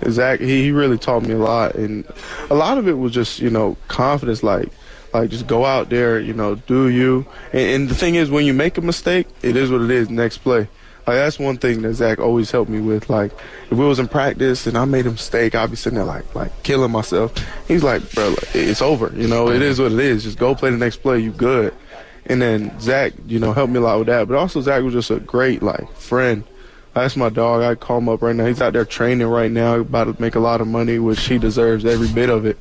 [0.01, 2.07] Zacch, he, he really taught me a lot, and
[2.51, 4.71] a lot of it was just you know confidence, like
[5.13, 7.27] like just go out there, you know, do you.
[7.53, 10.11] And, and the thing is, when you make a mistake, it is what it is.
[10.11, 10.69] Next play.
[11.09, 13.09] Like that's one thing that Zacch always helped me with.
[13.09, 13.33] Like
[13.71, 16.35] if we was in practice and I made a mistake, I'd be sitting there like
[16.35, 17.33] like killing myself.
[17.66, 19.11] He's like, bro, it's over.
[19.16, 20.25] You know, it is what it is.
[20.25, 21.18] Just go play the next play.
[21.21, 21.73] You good.
[22.27, 24.29] And then Zacch, you know, helped me a lot with that.
[24.29, 26.44] But also Zacch was just a great like friend.
[26.92, 27.62] That's my dog.
[27.62, 28.44] I call him up right now.
[28.44, 31.38] He's out there training right now, about to make a lot of money, which he
[31.38, 32.59] deserves every bit of it.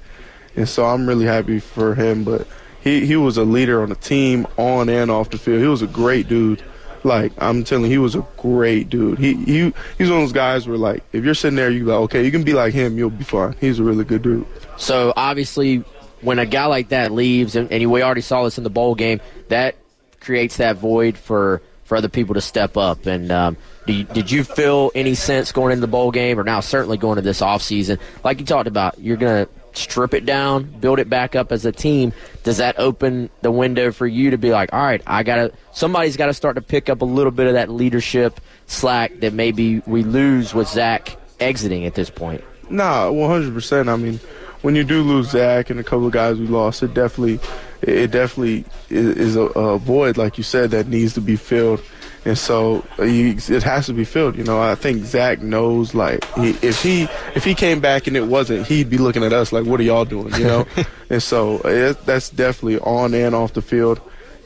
[0.55, 2.23] And so I'm really happy for him.
[2.23, 2.47] But
[2.79, 5.59] he he was a leader on the team, on and off the field.
[5.59, 6.63] He was a great dude.
[7.07, 9.17] Like I'm telling you, he was a great dude.
[9.17, 12.03] He he he's one of those guys where like if you're sitting there, you go,
[12.03, 13.55] okay, you can be like him, you'll be fine.
[13.59, 14.45] He's a really good dude.
[14.77, 15.83] So obviously,
[16.21, 18.95] when a guy like that leaves, and, and we already saw this in the bowl
[18.95, 19.75] game, that
[20.19, 23.05] creates that void for for other people to step up.
[23.05, 26.59] And um, you, did you feel any sense going into the bowl game, or now
[26.59, 30.99] certainly going to this offseason, like you talked about, you're gonna strip it down, build
[30.99, 32.13] it back up as a team.
[32.43, 36.17] Does that open the window for you to be like, all right, I gotta somebody's
[36.17, 39.79] got to start to pick up a little bit of that leadership slack that maybe
[39.85, 42.43] we lose with Zacch exiting at this point?
[42.69, 43.87] Nah, one hundred percent.
[43.87, 44.19] I mean,
[44.61, 47.39] when you do lose Zacch and a couple of guys we lost, it definitely,
[47.81, 51.81] it definitely is, is a, a void, like you said, that needs to be filled.
[52.27, 54.35] And so uh, you, it has to be filled.
[54.35, 57.03] You know, I think Zacch knows like he, if he
[57.35, 59.83] if he came back and it wasn't, he'd be looking at us like, "What are
[59.83, 60.65] y'all doing?" You know.
[61.09, 64.01] and so it, that's definitely on and off the field.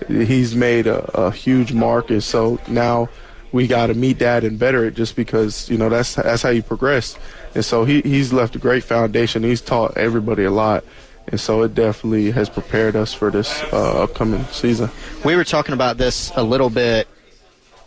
[0.07, 3.09] He's made a, a huge mark, and so now
[3.51, 6.49] we got to meet that and better it just because you know that's that's how
[6.49, 7.17] you progress.
[7.55, 9.41] And so he he's left a great foundation.
[9.41, 10.83] He's taught everybody a lot.
[11.27, 14.91] And so it definitely has prepared us for this uh, upcoming season.
[15.23, 17.07] We were talking about this a little bit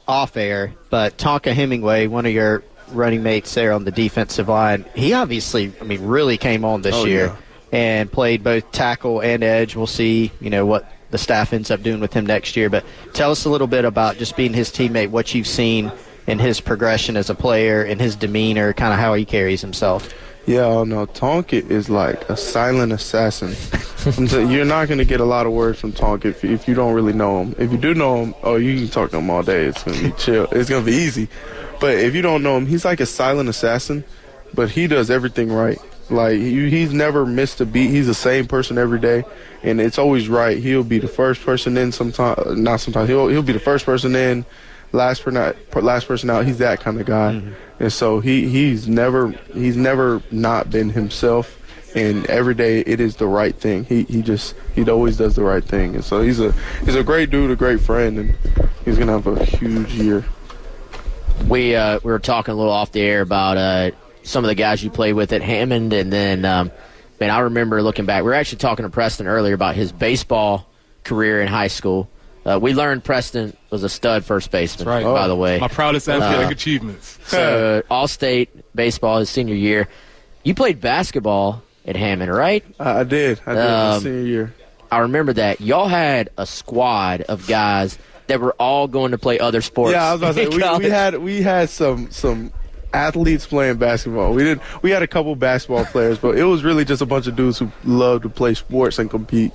[0.06, 4.84] off air, but Tonka Hemingway, one of your running mates there on the defensive line,
[4.94, 7.36] he obviously, I mean, really came on this Oh, year yeah.
[7.78, 9.74] and played both tackle and edge.
[9.76, 12.68] We'll see, you know, what the staff ends up doing with him next year.
[12.68, 15.90] But tell us a little bit about just being his teammate, what you've seen
[16.26, 20.12] in his progression as a player, in his demeanor, kind of how he carries himself.
[20.46, 23.54] Yeah, no, Tonka is like a silent assassin.
[24.18, 26.74] You, you're not going to get a lot of words from Tonk if, if you
[26.74, 27.54] don't really know him.
[27.58, 29.64] If you do know him, oh, you can talk to him all day.
[29.64, 30.46] It's going to be chill.
[30.52, 31.28] It's going to be easy.
[31.80, 34.04] But if you don't know him, he's like a silent assassin,
[34.52, 35.78] but he does everything right.
[36.10, 37.88] Like he, he's never missed a beat.
[37.88, 39.24] He's the same person every day,
[39.62, 40.58] and it's always right.
[40.58, 41.92] He'll be the first person in.
[41.92, 43.08] Sometimes, not sometimes.
[43.08, 44.44] He'll he'll be the first person in,
[44.94, 46.46] last per not, last person out.
[46.46, 47.42] He's that kind of guy,
[47.80, 51.60] and so he he's never he's never not been himself.
[51.94, 53.84] And every day it is the right thing.
[53.84, 56.52] He he just he always does the right thing, and so he's a
[56.84, 58.34] he's a great dude, a great friend, and
[58.84, 60.24] he's gonna have a huge year.
[61.48, 63.90] we uh, we were talking a little off the air about uh,
[64.22, 66.72] some of the guys you played with at Hammond, and then um,
[67.20, 68.22] man, I remember looking back.
[68.22, 70.68] We were actually talking to Preston earlier about his baseball
[71.04, 72.08] career in high school.
[72.46, 74.86] Uh, we learned Preston was a stud first baseman.
[74.86, 75.04] right.
[75.04, 77.18] By the way, My proudest athletic Uh, achievements.
[77.26, 79.88] So all state baseball his senior year.
[80.42, 82.62] You played basketball at Hammond, right?
[82.78, 83.40] I, I did.
[83.46, 84.54] I did my Um, senior year.
[84.92, 85.60] I remember that.
[85.60, 89.92] Y'all had a squad of guys that were all going to play other sports.
[89.92, 92.52] Yeah, I was about to say we, we had we had some some
[92.92, 94.32] athletes playing basketball.
[94.34, 97.26] We did we had a couple basketball players, but it was really just a bunch
[97.26, 99.52] of dudes who loved to play sports and compete.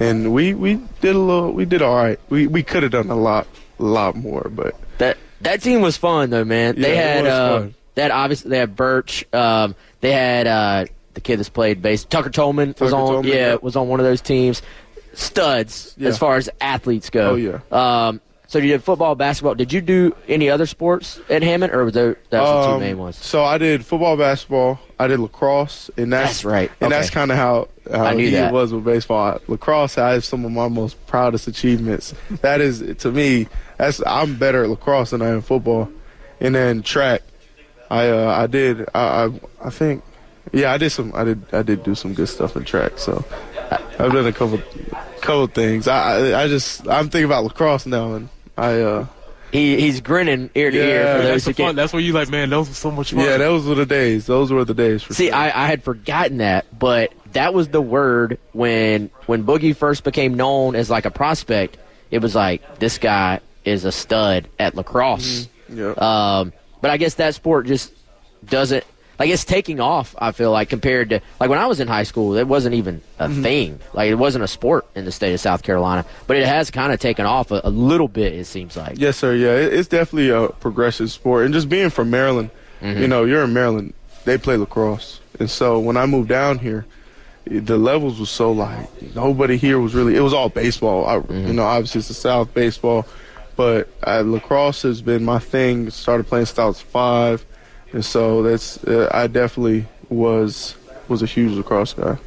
[0.00, 2.18] And we, we did a little we did all right.
[2.30, 3.46] We we could have done a lot
[3.78, 6.74] lot more, but That that team was fun though, man.
[6.80, 7.74] they Yeah, it had was uh, fun.
[7.94, 9.24] they had obviously they had Birch.
[9.34, 10.84] Um, they had uh,
[11.14, 12.04] the kid that's played base.
[12.04, 13.08] Tucker Tolman was on.
[13.12, 13.54] Tolman, yeah, yeah.
[13.60, 14.62] was on one of those teams.
[15.12, 16.08] Studs Yeah.
[16.08, 17.30] as far as athletes go.
[17.32, 17.58] Oh, yeah.
[17.72, 19.54] Um, so you did football, basketball.
[19.54, 22.74] Did you do any other sports at Hammond, or was there, that was the two
[22.74, 23.16] Um, main ones?
[23.16, 24.80] So I did football, basketball.
[24.98, 26.70] I did lacrosse, and that's, That's right.
[26.80, 26.98] And Okay.
[27.00, 28.52] that's kind of how, how I knew that.
[28.52, 29.40] was with baseball.
[29.46, 32.12] Lacrosse, I have some of my most proudest achievements.
[32.42, 33.46] that is to me,
[33.78, 35.88] that's I'm better at lacrosse than I am football.
[36.40, 37.22] And then track,
[37.88, 39.30] I uh, I did I, I
[39.66, 40.02] I think
[40.52, 42.98] yeah I did some I did I did do some good stuff in track.
[42.98, 43.24] So
[43.70, 44.58] I, I've done a couple
[45.20, 45.86] couple things.
[45.86, 48.28] I, I I just I'm thinking about lacrosse now, and
[48.60, 49.06] I uh
[49.52, 51.76] He he's grinning ear to ear for those That's who fun.
[51.76, 52.50] That's where you like, man.
[52.50, 53.24] Those were so much fun.
[53.24, 54.26] yeah those were the days.
[54.26, 55.34] Those were the days for See, sure.
[55.34, 60.34] I, I had forgotten that, but that was the word when when Boogie first became
[60.34, 61.78] known as like a prospect.
[62.10, 65.48] It was like this guy is a stud at lacrosse.
[65.68, 65.92] yeah.
[65.92, 67.92] Um, but I guess that sport just
[68.44, 68.84] doesn't
[69.20, 70.16] like it's taking off.
[70.18, 73.00] I feel like compared to like when I was in high school, it wasn't even
[73.20, 73.42] a Mm-hmm.
[73.42, 73.78] thing.
[73.92, 76.92] Like it wasn't a sport in the state of South Carolina, but it has kind
[76.92, 78.32] of taken off a, a little bit.
[78.34, 78.98] It seems like.
[78.98, 79.34] Yes, sir.
[79.36, 82.50] Yeah, it- it's definitely a progressive sport, and just being from Maryland,
[82.82, 83.92] you know, you're in Maryland.
[84.24, 86.86] They play lacrosse, and so when I moved down here,
[87.46, 90.16] the levels was so like nobody here was really.
[90.16, 91.06] It was all baseball.
[91.06, 93.06] I, You know, obviously it's the South baseball,
[93.56, 95.90] but uh, lacrosse has been my thing.
[95.90, 97.44] Started playing since I was five,
[97.92, 100.76] and so that's uh, I definitely was
[101.08, 102.18] was a huge lacrosse guy.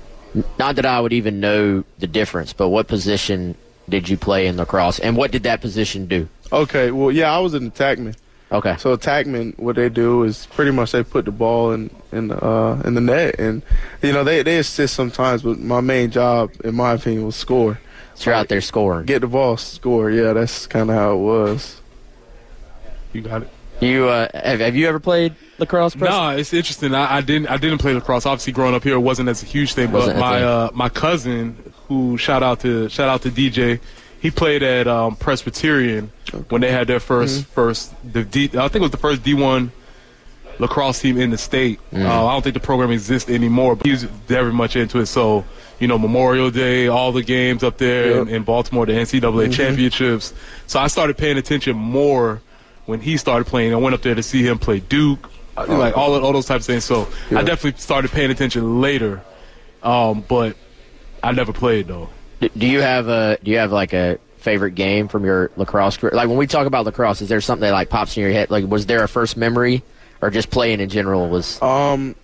[0.57, 3.55] Not that I would even know the difference, but what position
[3.87, 6.27] did you play in lacrosse, and what did that position do?
[6.51, 8.15] Okay, well, yeah, I was an attackman.
[8.51, 8.75] Okay.
[8.77, 12.43] So attackmen, what they do is pretty much they put the ball in in the,
[12.43, 13.63] uh, in the net, and
[14.01, 17.79] you know they they assist sometimes, but my main job, in my opinion, was score.
[18.13, 19.07] So you're out there scoring.
[19.07, 20.11] Get the ball, score.
[20.11, 21.81] Yeah, that's kind of how it was.
[23.11, 23.49] You got it.
[23.83, 25.95] You uh, have, have you ever played lacrosse?
[25.95, 26.17] Preston?
[26.19, 26.93] No, it's interesting.
[26.95, 27.47] I, I didn't.
[27.47, 28.25] I didn't play lacrosse.
[28.25, 29.91] Obviously, growing up here, it wasn't as a huge thing.
[29.91, 33.79] But my uh, my cousin, who shout out to shout out to DJ,
[34.21, 36.11] he played at um, Presbyterian
[36.49, 37.51] when they had their 1st Mm-hmm.
[37.51, 38.45] first the D.
[38.45, 39.71] I think it was the first D one
[40.59, 41.79] lacrosse team in the state.
[41.91, 42.05] Mm.
[42.05, 45.07] Uh, I don't think the program exists anymore, but he's very much into it.
[45.07, 45.43] So
[45.79, 49.53] you know, Memorial Day, all the games up there in, in Baltimore, the NCAA Mhm.
[49.53, 50.33] championships.
[50.67, 52.41] So I started paying attention more
[52.85, 53.73] when he started playing.
[53.73, 55.77] I went up there to see him play Duke, uh, Oh.
[55.77, 56.83] like all all those types of things.
[56.85, 57.39] So Yeah.
[57.39, 59.21] I definitely started paying attention later,
[59.81, 60.55] um, but
[61.21, 62.09] I never played though.
[62.41, 65.97] Do, do you have a Do you have like a favorite game from your lacrosse
[65.97, 66.11] career?
[66.13, 68.51] Like when we talk about lacrosse, is there something that like pops in your head?
[68.51, 69.83] Like, was there a first memory,
[70.21, 71.61] or just playing in general was?
[71.61, 72.15] Um,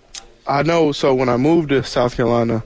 [0.46, 0.92] I know.
[0.92, 2.62] So when I moved to South Carolina,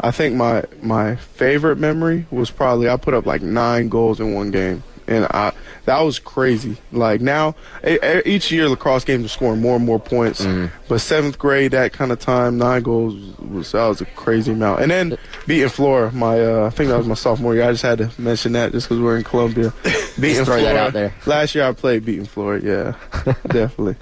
[0.00, 4.34] I think my my favorite memory was probably I put up like nine goals in
[4.34, 5.52] one game, and I
[5.84, 6.76] that was crazy.
[6.92, 7.54] Like now,
[7.86, 10.46] e- e- each year lacrosse games are scoring more and more points.
[10.88, 14.82] But seventh grade, that kind of time, nine goals was that was a crazy amount.
[14.82, 17.64] And then beating Flora, my uh, I think that was my sophomore year.
[17.68, 19.72] I just had to mention that just because we're in Columbia.
[20.20, 20.76] Beating throw that Flora.
[20.78, 21.14] out there.
[21.26, 22.60] Last year I played beating Flora.
[22.60, 22.94] Yeah,
[23.48, 23.96] definitely.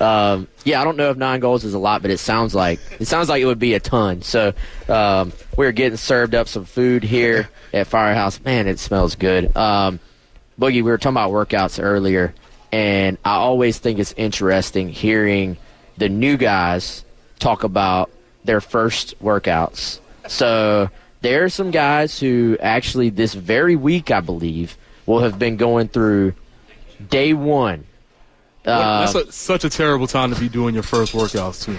[0.00, 2.78] Um, yeah, I don't know if nine goals is a lot, but it sounds like
[3.00, 4.22] it sounds like it would be a ton.
[4.22, 4.52] So
[4.88, 8.40] um, we're getting served up some food here at Firehouse.
[8.44, 9.56] Man, it smells good.
[9.56, 10.00] Um,
[10.62, 12.32] Boogie, we were talking about workouts earlier,
[12.70, 15.56] and I always think it's interesting hearing
[15.96, 17.04] the new guys
[17.40, 18.12] talk about
[18.44, 19.98] their first workouts.
[20.28, 20.88] So
[21.20, 25.88] there are some guys who actually this very week, I believe, will have been going
[25.88, 26.34] through
[27.10, 27.84] day one.
[28.64, 31.76] Uh, That's a, such a terrible time to be doing your first workouts too.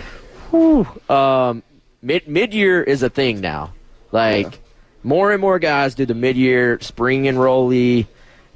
[0.52, 1.16] Whew.
[1.16, 1.64] Um,
[2.02, 3.72] mid mid year is a thing now.
[4.12, 4.60] Like
[5.04, 8.08] more and more guys do the mid year spring enrollee,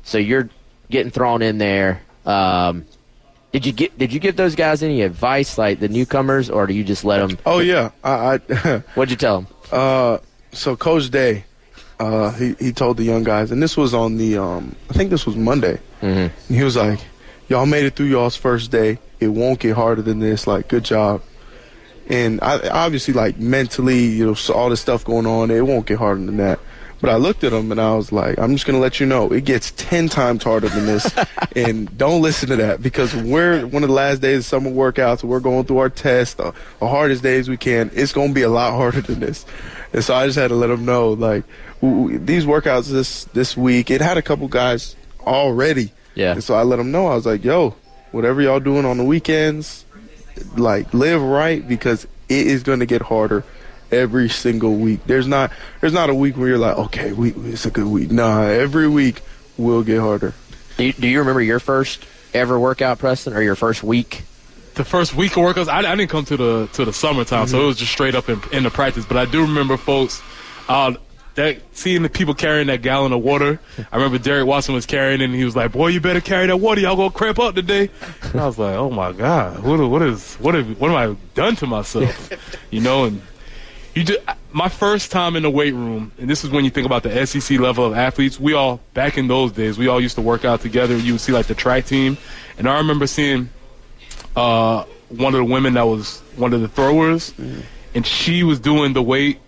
[0.08, 0.50] so you're
[0.90, 2.02] getting thrown in there.
[2.26, 2.86] Um,
[3.52, 6.74] did you get did you give those guys any advice, like the newcomers, or do
[6.74, 7.38] you just let them?
[7.46, 8.40] Oh yeah, I.
[8.50, 9.54] I What'd you tell them?
[9.72, 10.18] Uh,
[10.54, 11.44] so Coach Day,
[12.00, 15.10] uh, he he told the young guys, and this was on the um, I think
[15.10, 15.80] this was Monday.
[16.02, 16.08] Mm-hmm.
[16.08, 17.00] And he was like,
[17.50, 19.00] "Y'all made it through y'all's first day.
[19.20, 20.48] It won't get harder than this.
[20.48, 21.22] Like, good job."
[22.10, 25.86] And I obviously like mentally, you know, so all this stuff going on, it won't
[25.86, 26.60] get harder than that.
[27.00, 29.32] But I looked at him and I was like, I'm just gonna let you know,
[29.32, 31.14] it gets ten times harder than this,
[31.56, 35.24] and don't listen to that because we're one of the last days of summer workouts.
[35.24, 37.92] We're going through our tests, the, the hardest days we can.
[37.94, 39.46] It's gonna be a lot harder than this,
[39.94, 41.44] and so I just had to let him know, like,
[41.82, 45.92] w- w- these workouts this this week, it had a couple guys already.
[46.16, 46.32] Yeah.
[46.32, 47.08] And so I let them know.
[47.08, 47.76] I was like, yo,
[48.12, 49.86] whatever y'all doing on the weekends,
[50.56, 53.44] like live right because it is going to get harder
[53.92, 55.02] every single week.
[55.06, 58.12] There's not there's not a week where you're like, okay, we, it's a good week.
[58.12, 59.22] Nah, every week
[59.58, 60.34] will get harder.
[60.78, 64.24] Do you, do you remember your first ever workout, Preston, or your first week?
[64.76, 67.58] The first week of workouts, I, I didn't come to the to the summertime, so
[67.58, 67.64] Mhm.
[67.64, 69.06] it was just straight up in, in the practice.
[69.06, 70.22] But I do remember folks.
[70.70, 70.94] Uh,
[71.36, 73.60] that seeing the people carrying that gallon of water.
[73.92, 76.48] I remember Derek Watson was carrying it, and he was like, "Boy, you better carry
[76.48, 76.82] that water.
[76.82, 77.92] Y'all gonna cramp up today."
[78.24, 81.16] And I was like, "Oh my god, what what is what have what have I
[81.36, 82.32] done to myself?"
[82.72, 83.22] you know, and
[83.98, 84.20] you just
[84.52, 87.26] my first time in the weight room, and this is when you think about the
[87.26, 88.40] SEC level of athletes.
[88.40, 90.96] We all back in those days, we all used to work out together.
[90.96, 92.18] You would see like the track team,
[92.58, 93.50] and I remember seeing
[94.36, 97.34] uh, one of the women that was one of the throwers,
[97.96, 99.40] and she was doing the weight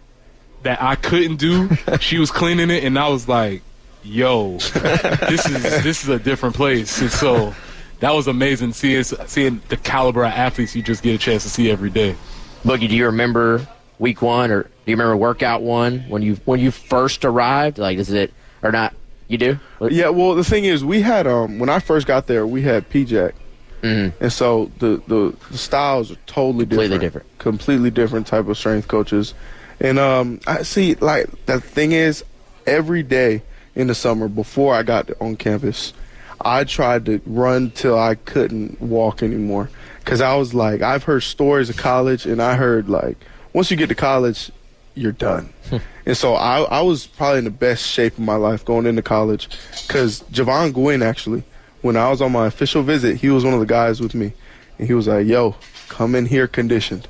[0.63, 1.69] that I couldn't do.
[1.99, 3.61] she was cleaning it, and I was like,
[4.03, 7.53] "Yo, this is this is a different place." And so
[7.99, 11.49] that was amazing seeing seeing the caliber of athletes you just get a chance to
[11.49, 12.15] see every day.
[12.63, 13.65] Boogie, do you remember
[13.99, 17.77] week one, or do you remember workout one when you when you first arrived?
[17.77, 18.33] Like, is it
[18.63, 18.93] or not?
[19.27, 19.59] You do?
[19.91, 22.89] Yeah, well, the thing is, we had um when I first got there, we had
[22.89, 23.33] PJack,
[23.81, 24.21] Mm-hmm.
[24.23, 27.37] and so the, the the styles are totally different, Completely different.
[27.39, 29.33] completely different type of strength coaches,
[29.79, 32.23] and um I see like the thing is,
[32.65, 33.41] every day
[33.75, 35.93] in the summer before I got on campus,
[36.41, 41.21] I tried to run till I couldn't walk anymore, because I was like I've heard
[41.23, 43.15] stories of college, and I heard like
[43.59, 44.53] once you get to college,
[44.95, 45.51] you're done.
[46.05, 49.03] And so I, I was probably in the best shape of my life going into
[49.03, 49.47] college
[49.85, 51.43] because Jovaughn Gwyn, actually,
[51.81, 54.33] when I was on my official visit, he was one of the guys with me.
[54.79, 55.55] And he was like, yo,
[55.87, 57.07] come in here conditioned.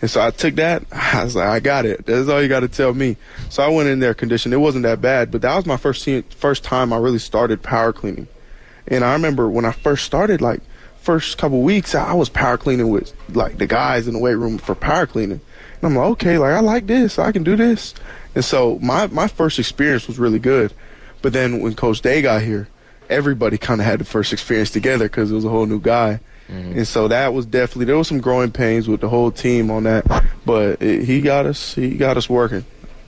[0.00, 0.84] And so I took that.
[0.90, 2.06] I was like, I got it.
[2.06, 3.16] That's all you got to tell me.
[3.50, 4.52] So I went in there conditioned.
[4.52, 7.62] It wasn't that bad, but that was my first te- first time I really started
[7.62, 8.26] power cleaning.
[8.88, 10.60] And I remember when I first started, like,
[11.02, 14.58] first couple weeks, I was power cleaning with, like, the guys in the weight room
[14.58, 15.40] for power cleaning.
[15.84, 17.18] And I'm like, okay, like, I like this.
[17.18, 17.92] I can do this.
[18.34, 20.72] And so my, my first experience was really good.
[21.20, 22.68] But then when Coach Day got here,
[23.10, 26.20] everybody kind of had the first experience together because it was a whole new guy.
[26.48, 29.84] And so that was definitely there was some growing pains with the whole team on
[29.84, 30.04] that,
[30.44, 32.66] but it, he got us he got us working.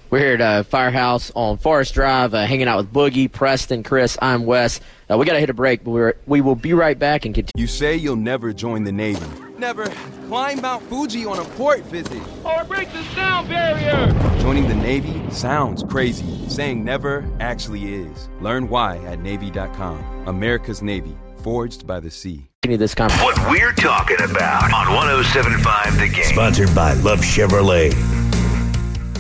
[0.09, 4.17] We're here at uh, Firehouse on Forest Drive, uh, hanging out with Boogie, Preston, Chris.
[4.23, 4.81] I'm Wes.
[5.11, 7.35] Uh, we got to hit a break, but we're, we will be right back and
[7.35, 7.63] continue.
[7.63, 9.27] You say you'll never join the Navy.
[9.59, 9.87] Never
[10.29, 12.23] climb Mount Fuji on a port visit.
[12.45, 14.13] Or break the sound barrier.
[14.39, 16.47] Joining the Navy sounds crazy.
[16.51, 18.29] Saying never actually is.
[18.43, 19.99] Learn why at Navy.com.
[20.27, 22.51] America's Navy, forged by the sea.
[22.63, 23.25] This conversation.
[23.25, 26.25] What we're talking about on 1075 The Game.
[26.25, 27.95] Sponsored by Love Chevrolet.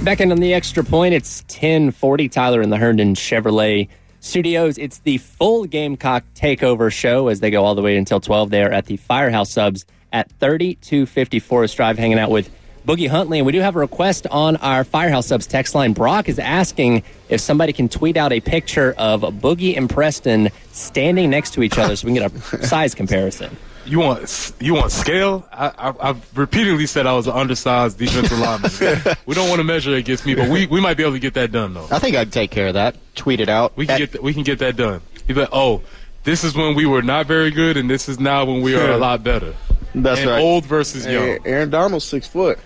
[0.04, 2.28] Back in on the extra point, it's 1040.
[2.28, 3.88] Tyler in the Herndon Chevrolet
[4.20, 4.76] studios.
[4.76, 8.70] It's the full Gamecock takeover show as they go all the way until 12 there
[8.72, 12.50] at the Firehouse Subs at 3250 Forest Drive, hanging out with
[12.86, 13.38] Boogie Huntley.
[13.38, 15.92] And we do have a request on our Firehouse Subs text line.
[15.92, 21.30] Brock is asking if somebody can tweet out a picture of Boogie and Preston standing
[21.30, 23.56] next to each other so we can get a size comparison.
[23.84, 25.46] You want you want scale?
[25.52, 29.16] I, I, I've repeatedly said I was an undersized defensive lineman.
[29.26, 31.34] we don't want to measure against me, but we, we might be able to get
[31.34, 31.86] that done though.
[31.90, 32.96] I think I'd take care of that.
[33.14, 33.76] Tweet it out.
[33.76, 35.02] We can get th- we can get that done.
[35.28, 35.82] You'd like, oh,
[36.24, 38.90] this is when we were not very good, and this is now when we are
[38.92, 39.54] a lot better.
[40.02, 40.40] That's and right.
[40.40, 41.46] Old versus Hey, young.
[41.46, 42.58] Aaron Donald's six foot.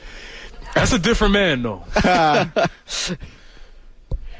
[0.74, 1.82] That's a different man, though.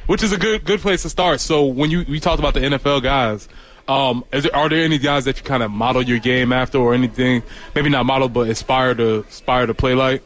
[0.07, 1.40] Which is a good good place to start.
[1.40, 3.48] So when you we talked about the NFL guys,
[3.87, 6.79] um, is there, are there any guys that you kind of model your game after,
[6.79, 7.42] or anything?
[7.74, 10.22] Maybe not model, but aspire to aspire to play like.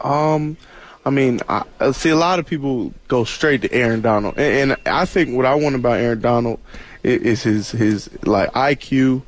[0.00, 0.56] Um,
[1.04, 4.72] I mean, I, I see a lot of people go straight to Aaron Donald, and,
[4.72, 6.60] and I think what I want about Aaron Donald
[7.02, 9.22] is, is his his like IQ,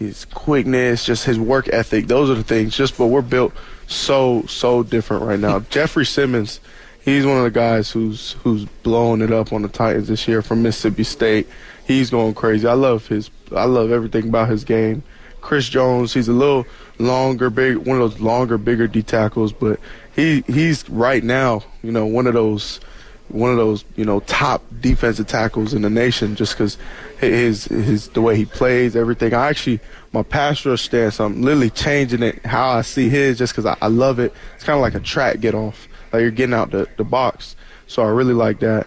[0.00, 2.06] his quickness, just his work ethic.
[2.06, 2.74] Those are the things.
[2.74, 3.52] Just but we're built
[3.86, 5.60] so so different right now.
[5.70, 6.58] Jeffery Simmons,
[7.04, 10.40] he's one of the guys who's who's blowing it up on the Titans this year
[10.40, 11.46] from Mississippi State.
[11.86, 12.66] He's going crazy.
[12.66, 13.30] I love his.
[13.54, 15.02] I love everything about his game.
[15.42, 16.66] Chris Jones, he's a little
[16.98, 19.80] longer, big, one of those longer, bigger D tackles, but
[20.14, 22.80] he he's right now, you know, one of those,
[23.28, 26.78] one of those, you know, top defensive tackles in the nation, just because
[27.20, 29.34] his his the way he plays, everything.
[29.34, 29.80] I actually
[30.12, 33.88] my rush stance, I'm literally changing it how I see his, just because I, I
[33.88, 34.32] love it.
[34.56, 37.56] It's kind of like a track get off, like you're getting out the the box.
[37.86, 38.86] So I really like that.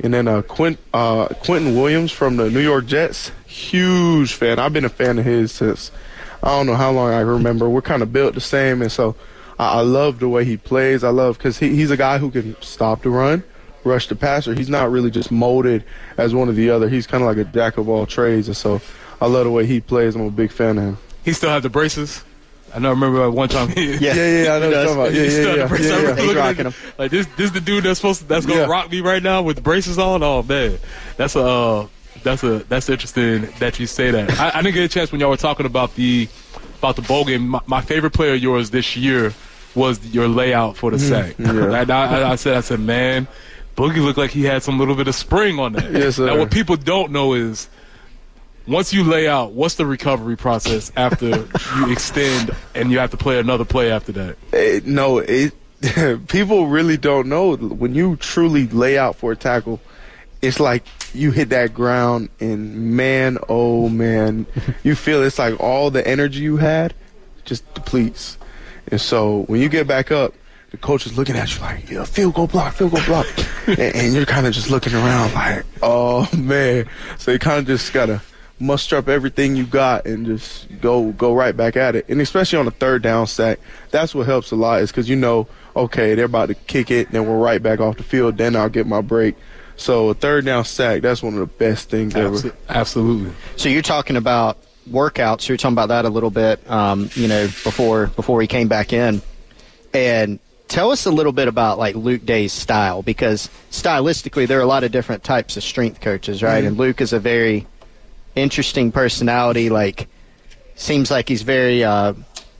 [0.00, 4.58] And then uh, Quint, uh, Quinnen Williams from the New York Jets, huge fan.
[4.58, 5.90] I've been a fan of his since
[6.42, 7.68] I don't know how long I remember.
[7.68, 9.16] We're kind of built the same, and so
[9.58, 11.02] I, I love the way he plays.
[11.02, 13.42] I love because he, he's a guy who can stop the run,
[13.86, 14.52] rush the passer.
[14.54, 15.84] He's not really just molded
[16.18, 16.88] as one or the other.
[16.88, 18.80] He's kind of like a jack of all trades, and so
[19.20, 20.14] I love the way he plays.
[20.14, 20.98] I'm a big fan of him.
[21.24, 22.22] He still has the braces.
[22.74, 22.88] I know.
[22.88, 23.68] I remember one time.
[23.74, 24.14] He, Yeah.
[24.14, 25.14] Yeah, yeah, I know what you're talking about.
[25.14, 26.16] Yeah, yeah, had yeah, yeah.
[26.16, 28.66] He's rocking it, Like this, this the dude that's supposed to, that's gonna Yeah.
[28.66, 30.22] rock me right now with braces on.
[30.22, 30.78] Oh man,
[31.16, 31.86] that's a uh,
[32.22, 34.38] that's a that's interesting that you say that.
[34.38, 36.28] I, I didn't get a chance when y'all were talking about the
[36.78, 37.48] about the bowl game.
[37.48, 39.32] My, my favorite player of yours this year
[39.74, 41.08] was your layout for the Mhm.
[41.08, 41.34] sack.
[41.38, 41.94] Yeah.
[41.94, 43.26] I, I, I said, I said, man,
[43.76, 45.92] Boogie looked like he had some little bit of spring on that.
[45.92, 46.26] Yes, sir.
[46.26, 47.68] Now what people don't know is
[48.66, 53.16] once you lay out, what's the recovery process after you extend and you have to
[53.16, 54.36] play another play after that?
[54.52, 55.52] Eh, no, it
[56.28, 59.80] people really don't know when you truly lay out for a tackle.
[60.42, 60.84] It's like
[61.14, 64.46] you hit that ground, and man, oh man,
[64.82, 66.94] you feel it's like all the energy you had
[67.44, 68.38] just depletes.
[68.88, 70.34] And so when you get back up,
[70.70, 73.26] the coach is looking at you like, yeah, field goal block, field goal block,
[73.66, 76.88] and, and you're kind of just looking around like, oh man.
[77.18, 78.20] So you kind of just gotta
[78.58, 82.06] muster up everything you got and just go go right back at it.
[82.08, 83.58] And especially on a third down sack,
[83.90, 87.10] that's what helps a lot is because you know, okay, they're about to kick it,
[87.12, 88.36] then we're right back off the field.
[88.36, 89.36] Then I'll get my break.
[89.76, 92.38] So a third down sack, that's one of the best things ever.
[92.68, 93.32] Absolutely.
[93.56, 94.56] So you're talking about
[94.90, 95.48] workouts.
[95.48, 96.68] You're talking about that a little bit.
[96.70, 99.20] Um, you know, before before he came back in,
[99.92, 104.62] and tell us a little bit about like Luke Day's style because stylistically there are
[104.62, 106.64] a lot of different types of strength coaches, right?
[106.64, 106.68] Mhm.
[106.68, 107.66] And Luke is a very
[108.34, 109.70] interesting personality.
[109.70, 110.08] Like,
[110.74, 112.12] seems like he's very uh,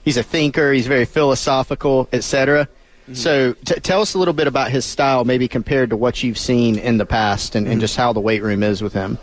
[0.03, 0.71] he's a thinker.
[0.73, 2.67] He's very philosophical, etc.
[3.13, 6.37] So t- tell us a little bit about his style, maybe compared to what you've
[6.37, 9.17] seen in the past, and, and just how the weight room is with him.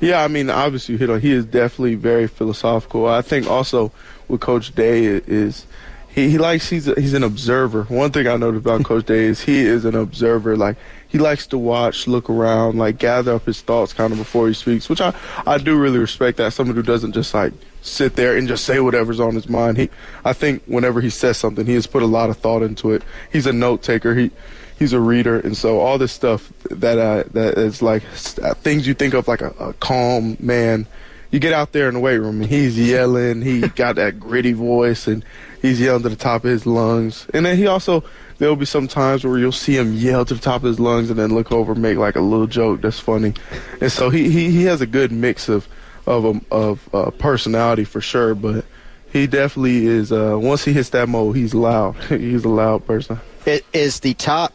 [0.00, 1.20] Yeah, I mean, obviously, you hit on.
[1.20, 3.06] He is definitely very philosophical.
[3.06, 3.92] I think also
[4.26, 5.64] with Coach Day is
[6.12, 7.84] he, he likes he's a, he's an observer.
[7.84, 10.56] One thing I noticed about Coach Day is he is an observer.
[10.56, 14.48] Like he likes to watch, look around, like gather up his thoughts kind of before
[14.48, 15.14] he speaks, which I
[15.46, 16.38] I do really respect.
[16.38, 17.52] That someone who doesn't just like
[17.82, 19.78] sit there and just say whatever's on his mind.
[19.78, 19.90] He
[20.24, 23.02] I think whenever he says something, he has put a lot of thought into it.
[23.32, 24.14] He's a note taker.
[24.14, 24.30] He
[24.80, 28.88] he's a reader, and so all this stuff that uh, that is like st- things
[28.88, 30.86] you think of like a, a calm man.
[31.30, 33.42] You get out there in the weight room, and he's yelling.
[33.42, 35.24] He got that gritty voice, and
[35.60, 37.26] he's yelling to the top of his lungs.
[37.34, 38.04] And then he also
[38.38, 41.10] there'll be some times where you'll see him yell to the top of his lungs,
[41.10, 43.34] and then look over, and make like a little joke that's funny.
[43.80, 45.68] And so he he, he has a good mix of
[46.06, 48.64] of um, of uh, personality for sure, but
[49.12, 50.12] he definitely is.
[50.12, 51.96] Uh, once he hits that mode, he's loud.
[52.08, 53.20] he's a loud person.
[53.46, 54.52] It is the top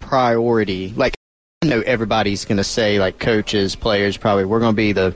[0.00, 0.92] priority.
[0.96, 1.14] Like
[1.62, 5.14] I know everybody's going to say, like coaches, players, probably we're going to be the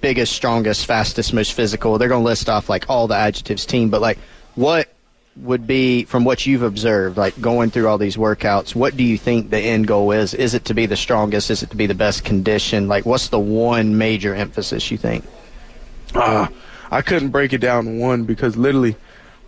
[0.00, 1.98] biggest, strongest, fastest, most physical.
[1.98, 4.18] They're going to list off like all the adjectives team, but like
[4.56, 4.88] what
[5.36, 9.18] would be from what you've observed, like going through all these workouts, what do you
[9.18, 10.32] think the end goal is?
[10.34, 11.50] Is it to be the strongest?
[11.50, 12.88] Is it to be the best condition?
[12.88, 15.24] Like, what's the one major emphasis you think?
[16.14, 16.48] Uh,
[16.90, 18.96] I couldn't break it down one because literally,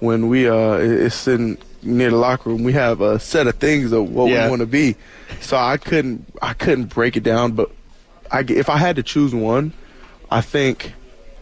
[0.01, 3.91] when we uh, it's sitting near the locker room, we have a set of things
[3.93, 4.45] of what Yeah.
[4.45, 4.97] we want to be.
[5.41, 7.71] So I couldn't I couldn't break it down, but
[8.31, 9.73] I, if I had to choose one,
[10.31, 10.93] I think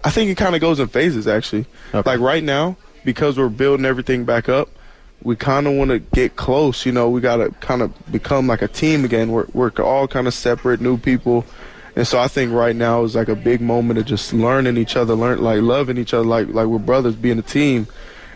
[0.05, 1.67] I think it kind of goes in phases actually.
[1.93, 2.77] Like right now,
[3.07, 4.69] because we're building everything back up,
[5.23, 6.85] we kind of want to get close.
[6.85, 9.31] You know, we got to kind of become like a team again.
[9.31, 11.47] We're we're all kind of separate, new people.
[11.95, 14.97] And so I think right now is like a big moment of just learning each
[14.97, 17.87] other, learn like loving each other, like like we're brothers, being a team.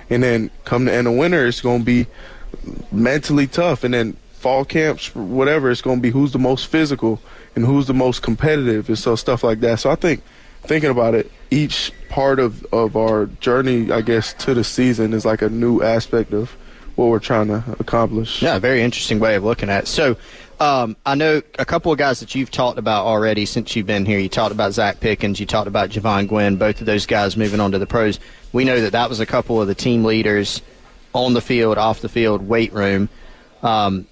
[0.08, 2.06] And then come the end of winter, it's gonna be
[2.90, 3.84] mentally tough.
[3.84, 7.20] And then fall camps, whatever, it's gonna be who's the most physical
[7.54, 9.80] and who's the most competitive, and so stuff like that.
[9.80, 10.22] So I think
[10.62, 15.24] thinking about it, each part of of our journey, I guess, to the season is
[15.24, 16.50] like a new aspect of
[16.96, 18.42] what we're trying to accomplish.
[18.42, 19.86] Yeah, very interesting way of looking at it.
[19.86, 20.16] So,
[20.58, 24.04] um, I know a couple of guys that you've talked about already since you've been
[24.04, 24.18] here.
[24.18, 27.60] You talked about Zacch Pickens, you talked about Jovaughn Gwyn, both of those guys moving
[27.60, 28.20] on to the pros.
[28.52, 30.60] We know that that was a couple of the team leaders
[31.14, 33.08] on the field, off the field, weight room.
[33.62, 34.06] Um,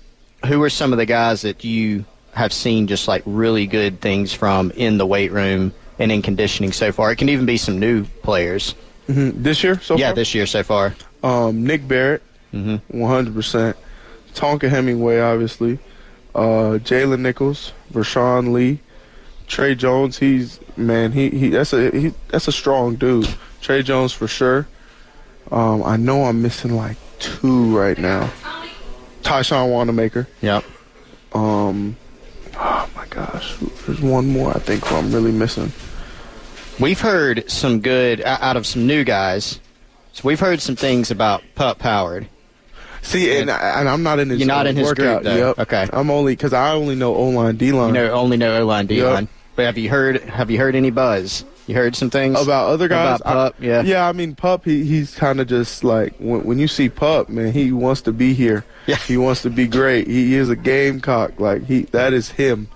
[0.47, 4.33] who are some of the guys that you have seen just like really good things
[4.33, 7.11] from in the weight room and in conditioning so far?
[7.13, 8.73] It can even be some new players.
[9.07, 10.15] hmm This year, so yeah, far?
[10.15, 10.95] this year so far.
[11.23, 12.23] Um, Nick Barrett,
[12.53, 12.81] one
[13.11, 13.77] hundred percent.
[14.35, 15.79] Tonka Hemingway, obviously.
[16.35, 18.79] Uh, Jalen Nichols, Rashawn Lee,
[19.49, 20.19] Trey Jones.
[20.19, 21.11] He's man.
[21.13, 23.29] He, he that's a he, that's a strong dude.
[23.61, 24.69] Trey Jones for sure.
[25.51, 28.31] Um, I know I'm missing like two right now.
[29.23, 30.27] Tyshawn Wannamaker.
[30.43, 30.65] Yep.
[31.33, 31.97] Um,
[32.55, 35.73] oh my gosh, there's one more I think I'm really missing.
[36.81, 39.61] We've heard some good out of some new guys.
[40.13, 42.29] So we've heard some things about Pup Howard.
[43.03, 44.41] See, and, and I'm not in his.
[44.41, 45.23] You're not uh, in his workout.
[45.23, 45.49] group, though.
[45.49, 45.59] Yep.
[45.61, 45.89] Okay.
[45.93, 47.89] I'm only because I only know O line, D line.
[47.89, 49.25] You know, only know O line, D line.
[49.25, 49.33] Yep.
[49.57, 50.23] But have you heard?
[50.23, 51.45] Have you heard any buzz?
[51.67, 53.21] You heard some things about other guys.
[53.21, 53.83] About Pup, I, yeah.
[53.83, 54.09] yeah.
[54.09, 54.65] I mean, Pup.
[54.65, 57.53] He, he's kind of just like when, when you see Pup, man.
[57.53, 58.65] He wants to be here.
[58.87, 58.97] Yeah.
[58.97, 60.07] He wants to be great.
[60.07, 61.41] He is a gamecock.
[61.41, 62.69] Like he, that is him.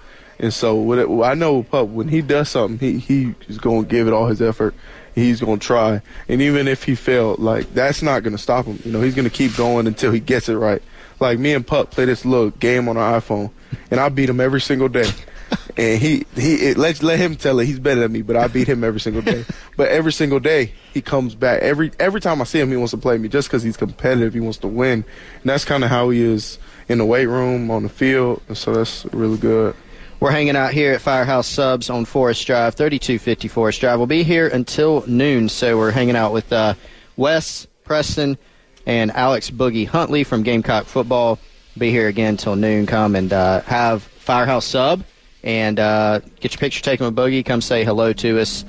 [0.43, 3.85] And so what it, I know Pup when he does something, he he is going
[3.85, 4.75] to give it all his effort.
[5.15, 6.03] He's going to try.
[6.29, 8.81] And even if he failed, like that's not going to stop him.
[8.85, 10.83] You know, he's going to keep going until he gets it right.
[11.21, 13.53] Like me and Pup play this little game on our iPhone,
[13.93, 15.09] and I beat him every single day.
[15.77, 17.67] and he he it, let let him tell it.
[17.67, 19.45] He's better than me, but I beat him every single day.
[19.77, 21.63] but every single day he comes back.
[21.63, 24.35] Every every time I see him, he wants to play me just because he's competitive.
[24.35, 25.05] He wants to win,
[25.43, 28.43] and that's kind of how he is in the weight room, on the field.
[28.49, 29.77] And so that's really good.
[30.23, 33.99] We're hanging out here at Firehouse Subs on Forest Drive, 3250 Forest Drive.
[33.99, 36.75] We'll be here until noon, so we're hanging out with uh,
[37.17, 38.39] Wes Preston
[38.87, 41.41] and Alex Boogie Huntley from Gamecock Football.
[41.77, 42.87] Be here again till noon.
[42.87, 45.03] Come and uh, have Firehouse Sub
[45.43, 47.45] and uh, get your picture taken with Boogie.
[47.45, 48.65] Come say hello to us.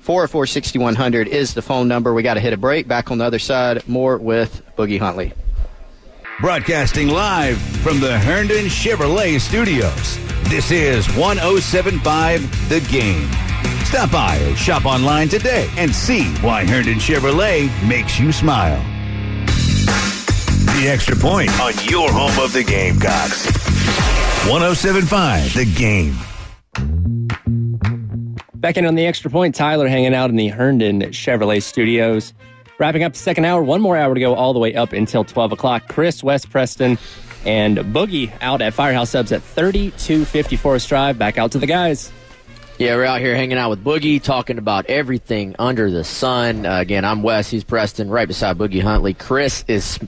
[0.00, 2.14] 404 6100 is the phone number.
[2.14, 2.88] We got to hit a break.
[2.88, 5.34] Back on the other side, more with Boogie Huntley.
[6.40, 10.27] Broadcasting live from the Herndon Chevrolet Studios.
[10.48, 13.30] This is 1075 The Game.
[13.84, 18.82] Stop by or shop online today and see why Herndon Chevrolet makes you smile.
[19.44, 23.44] The extra point on your home of the Gamecocks.
[24.48, 26.16] 1075 The Game.
[28.54, 32.32] Back in on the extra point, Tyler hanging out in the Herndon Chevrolet studios.
[32.78, 35.24] Wrapping up the second hour, one more hour to go all the way up until
[35.24, 35.88] 12 o'clock.
[35.88, 36.96] Chris, Wes Preston,
[37.48, 41.18] and Boogie out at Firehouse Subs at 3250 Forest Drive.
[41.18, 42.12] Back out to the guys.
[42.76, 46.66] Yeah, we're out here hanging out with Boogie, talking about everything under the sun.
[46.66, 47.48] Uh, again, I'm Wes.
[47.48, 49.14] He's Preston, right beside Boogie Huntley.
[49.14, 49.98] Chris is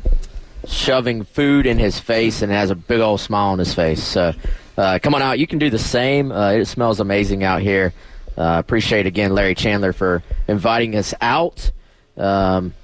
[0.68, 4.02] shoving food in his face and has a big old smile on his face.
[4.02, 4.34] So,
[4.76, 5.38] uh, come on out.
[5.38, 6.30] You can do the same.
[6.30, 7.94] Uh, it smells amazing out here.
[8.36, 11.72] Uh, appreciate again Larry Chandler for inviting us out.
[12.18, 12.74] Um,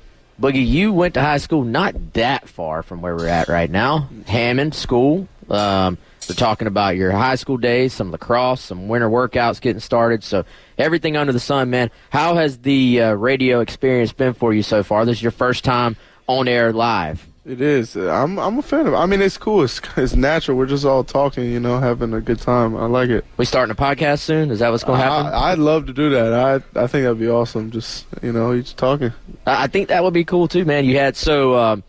[0.41, 4.09] Boogie, you went to high school not that far from where we're at right now.
[4.27, 5.29] Hammond School.
[5.49, 5.97] Um,
[6.29, 10.25] we're talking about your high school days, some lacrosse, some winter workouts getting started.
[10.25, 10.45] So
[10.77, 11.91] everything under the sun, man.
[12.11, 15.05] How has the uh, radio experience been for you so far?
[15.07, 17.27] This is your first time on air live.
[17.47, 17.97] It is.
[17.97, 18.97] I'm I'm a fan of it.
[18.97, 19.63] I mean, it's cool.
[19.63, 20.57] It's, it's natural.
[20.57, 22.77] We're just all talking, you know, having a good time.
[22.77, 23.25] I like it.
[23.37, 24.51] We starting a podcast soon?
[24.51, 25.27] Is that what's going to happen?
[25.33, 26.35] I, I'd love to do that.
[26.35, 27.71] I I think that'd be awesome.
[27.71, 29.13] Just you know, each talking.
[29.47, 30.87] I I think that would be cool too, man.
[30.87, 31.85] You had so um,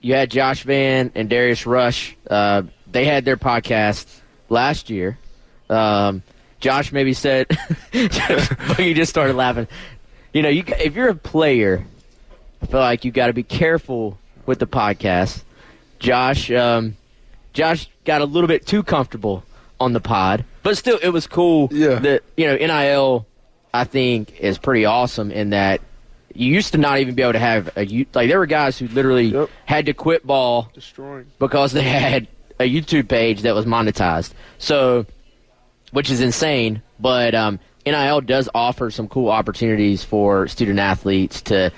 [0.00, 2.16] you had Josh Vann and Darius Rush.
[2.28, 4.08] Uh, they had their podcast
[4.48, 5.18] last year.
[5.70, 6.24] Um,
[6.58, 7.46] Josh maybe said,
[7.92, 9.68] but you just started laughing.
[10.32, 11.86] You know, you if you're a player,
[12.60, 15.42] I feel like you got to be careful with the podcast.
[15.98, 16.96] Josh, um,
[17.52, 19.44] Josh got a little bit too comfortable
[19.80, 21.68] on the pod, but still, it was cool.
[21.70, 21.98] Yeah.
[21.98, 23.26] That you know, NIL,
[23.72, 25.80] I think, is pretty awesome in that
[26.34, 28.88] you used to not even be able to have a like there were guys who
[28.88, 32.28] literally had to quit ball destroying because they had
[32.58, 34.32] a YouTube page that was monetized.
[34.58, 35.06] So,
[35.92, 36.82] which is insane.
[36.98, 41.72] But um, NIL does offer some cool opportunities for student athletes to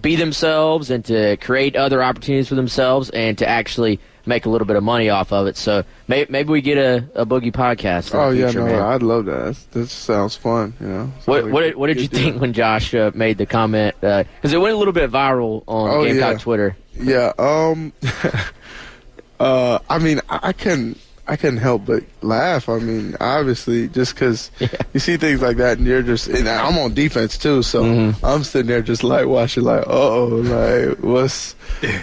[0.00, 4.66] be themselves and to create other opportunities for themselves and to actually make a little
[4.66, 5.56] bit of money off of it.
[5.56, 8.14] So may- maybe we get a, a boogie podcast.
[8.14, 8.82] Oh yeah, future, no, man.
[8.82, 9.56] I'd love that.
[9.72, 10.74] That sounds fun.
[10.80, 11.12] You know.
[11.24, 12.20] What, like what, did, what did you deal.
[12.20, 13.94] think when Josh uh, made the comment?
[14.00, 16.38] Because it went a little bit viral on Oh, Gamecock yeah.
[16.38, 16.76] Twitter.
[16.94, 17.32] Yeah.
[17.38, 17.92] Um.
[19.40, 19.78] uh.
[19.88, 20.98] I mean, I, I couldn't.
[21.30, 22.68] I couldn't help but laugh.
[22.68, 24.50] I mean, obviously, just because
[24.92, 26.26] you see things like that, and you're just.
[26.26, 28.26] And I'm on defense too, so Mm-hmm.
[28.26, 31.54] I'm sitting there just like watching, like, oh, like what's.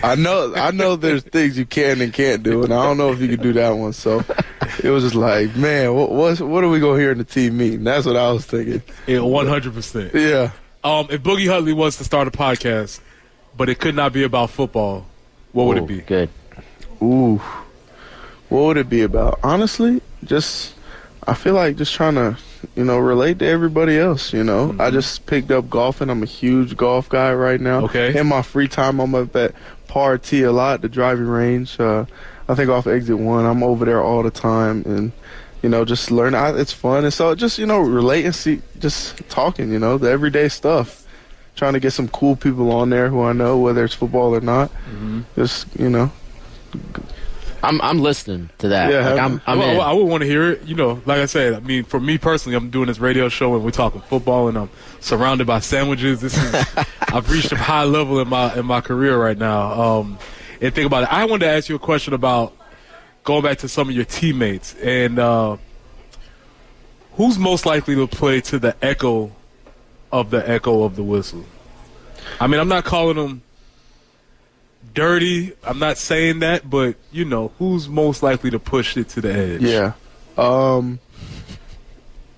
[0.01, 0.53] I know.
[0.55, 0.95] I know.
[0.95, 3.51] There's things you can and can't do, and I don't know if you can do
[3.51, 3.91] that one.
[3.91, 4.23] So
[4.81, 7.57] it was just like, man, what what's, what are we gonna hear in the team
[7.57, 7.83] meeting?
[7.83, 8.81] That's what I was thinking.
[9.07, 10.15] Yeah, one hundred percent.
[10.15, 10.51] Yeah.
[10.85, 13.01] Um, if Boogie Huntley wants to start a podcast,
[13.57, 15.05] but it could not be about football,
[15.51, 15.99] what would it be?
[15.99, 16.29] Good.
[17.03, 17.41] Ooh.
[18.49, 19.39] What would it be about?
[19.43, 20.73] Honestly, just
[21.25, 22.37] I feel like just trying to,
[22.75, 24.75] you know, relate to everybody else, you know.
[24.79, 26.09] I just picked up golfing.
[26.09, 27.85] I'm a huge golf guy right now.
[27.85, 28.17] Okay.
[28.17, 29.53] In my free time I'm up at
[29.87, 31.79] Par T a lot, the driving range.
[31.79, 32.05] Uh
[32.47, 33.45] I think off exit one.
[33.45, 35.11] I'm over there all the time and
[35.61, 38.61] you know, just learn I, it's fun and so just, you know, relate and see
[38.79, 41.03] just talking, you know, the everyday stuff.
[41.55, 44.41] Trying to get some cool people on there who I know, whether it's football or
[44.41, 44.71] not.
[45.35, 46.11] Just, you know,
[47.67, 48.91] I'm I'm listening to that.
[48.91, 49.79] Yeah, Like, I'm, I'm well, in.
[49.81, 50.63] I would want to hear it.
[50.63, 53.55] You know, like I said, I mean, for me personally, I'm doing this radio show
[53.55, 54.69] and we're talking football, and I'm
[55.01, 56.21] surrounded by sandwiches.
[56.21, 56.53] This is
[57.01, 59.71] I've reached a high level in my in my career right now.
[59.81, 60.17] Um,
[60.61, 61.13] and think about it.
[61.13, 62.55] I wanted to ask you a question about
[63.25, 65.57] going back to some of your teammates and uh,
[67.13, 69.31] who's most likely to play to the echo
[70.09, 71.43] of the echo of the whistle.
[72.39, 73.41] I mean, I'm not calling them
[74.93, 75.53] dirty.
[75.63, 79.33] I'm not saying that, but you know, who's most likely to push it to the
[79.33, 79.61] edge?
[79.61, 79.93] Yeah.
[80.37, 80.99] Um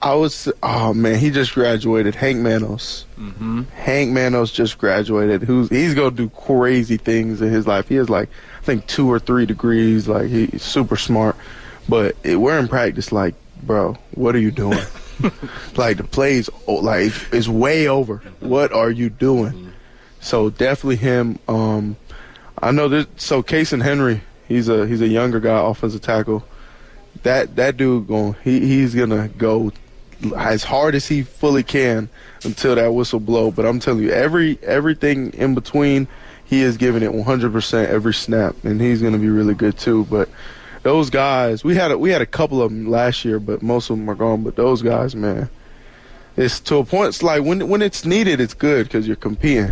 [0.02, 2.16] I was oh man, he just graduated.
[2.16, 3.06] Hank Manos.
[3.18, 3.64] Mm-hmm.
[3.76, 5.43] Hank Manos just graduated.
[5.43, 7.89] Who's he's gonna do crazy things in his life.
[7.89, 8.30] He has like
[8.62, 10.08] I think two or three degrees.
[10.08, 11.36] Like he's super smart.
[11.89, 13.12] But it, we're in practice.
[13.12, 13.34] Like,
[13.64, 14.80] bro, what are you doing?
[15.76, 18.18] like the plays, oh, like is way over.
[18.39, 19.74] What are you doing?
[20.22, 21.39] So definitely him.
[21.47, 21.97] Um,
[22.62, 23.07] I know this.
[23.18, 26.45] So Cason Henry, he's a he's a younger guy, offensive tackle.
[27.24, 29.72] That that dude going he he's gonna go
[30.38, 32.10] as hard as he fully can
[32.43, 33.51] until that whistle blow.
[33.51, 36.07] But I'm telling you, every everything in between,
[36.45, 40.05] he is giving it 100% every snap, and he's gonna be really good too.
[40.10, 40.30] But
[40.84, 43.89] those guys, we had a, we had a couple of them last year, but most
[43.89, 44.43] of them are gone.
[44.43, 45.49] But those guys, man,
[46.36, 47.10] it's to a point.
[47.10, 49.72] It's like when when it's needed, it's good because you're competing.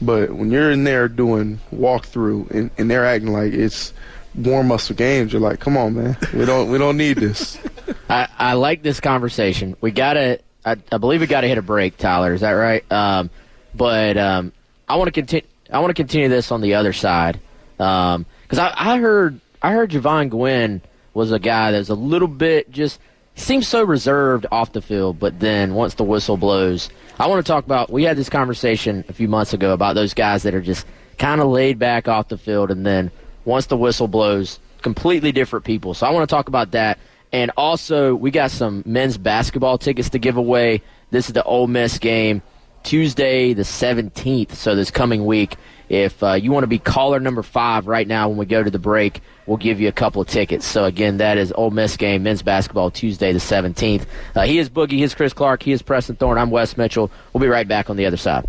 [0.00, 3.92] But when you're in there doing walkthrough and, and they're acting like it's
[4.34, 7.58] warm muscle games, you're like, come on, man, we don't we don't need this.
[8.08, 9.76] I, I like this conversation.
[9.80, 12.32] We gotta, I, I believe we gotta hit a break, Tyler.
[12.34, 12.90] Is that right?
[12.90, 13.30] Um,
[13.74, 14.52] but um,
[14.88, 15.46] I want to continue.
[15.72, 17.40] I want to continue this on the other side
[17.76, 20.82] because I, I heard I heard Jovaughn Gwyn
[21.14, 23.00] was a guy that was a little bit just
[23.34, 27.50] seems so reserved off the field, but then once the whistle blows, I want to
[27.50, 27.90] talk about.
[27.90, 30.86] We had this conversation a few months ago about those guys that are just
[31.18, 33.10] kind of laid back off the field, and then
[33.44, 35.94] once the whistle blows, completely different people.
[35.94, 36.98] So I want to talk about that.
[37.32, 40.82] And also, we got some men's basketball tickets to give away.
[41.10, 42.42] This is the Ole Miss game,
[42.82, 45.56] Tuesday the 17th, so this coming week.
[45.88, 48.70] If uh, you want to be caller number five right now when we go to
[48.70, 50.64] the break, we'll give you a couple of tickets.
[50.64, 54.06] So, again, that is Ole Miss game, men's basketball, Tuesday the 17th.
[54.36, 57.10] Uh, he is Boogie, he is Chris Clark, he is Preston Thorne, I'm Wes Mitchell.
[57.32, 58.48] We'll be right back on the other side.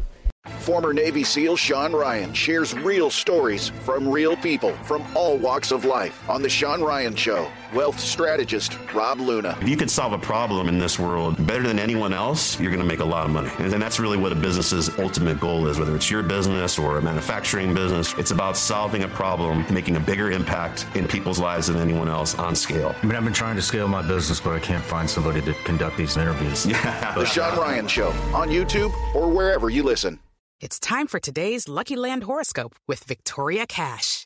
[0.59, 5.86] Former Navy SEAL Sean Ryan shares real stories from real people from all walks of
[5.86, 7.47] life on The Sean Ryan Show.
[7.74, 9.57] Wealth strategist Rob Luna.
[9.61, 12.82] If you could solve a problem in this world better than anyone else, you're going
[12.82, 13.49] to make a lot of money.
[13.59, 17.01] And that's really what a business's ultimate goal is, whether it's your business or a
[17.01, 18.13] manufacturing business.
[18.17, 22.36] It's about solving a problem, making a bigger impact in people's lives than anyone else
[22.36, 22.93] on scale.
[23.01, 25.53] I mean, I've been trying to scale my business, but I can't find somebody to
[25.63, 26.65] conduct these interviews.
[26.72, 27.13] Yeah.
[27.15, 30.19] The Sean uh, Ryan Show on YouTube or wherever you listen.
[30.61, 34.26] It's time for today's Lucky Land horoscope with Victoria Cash.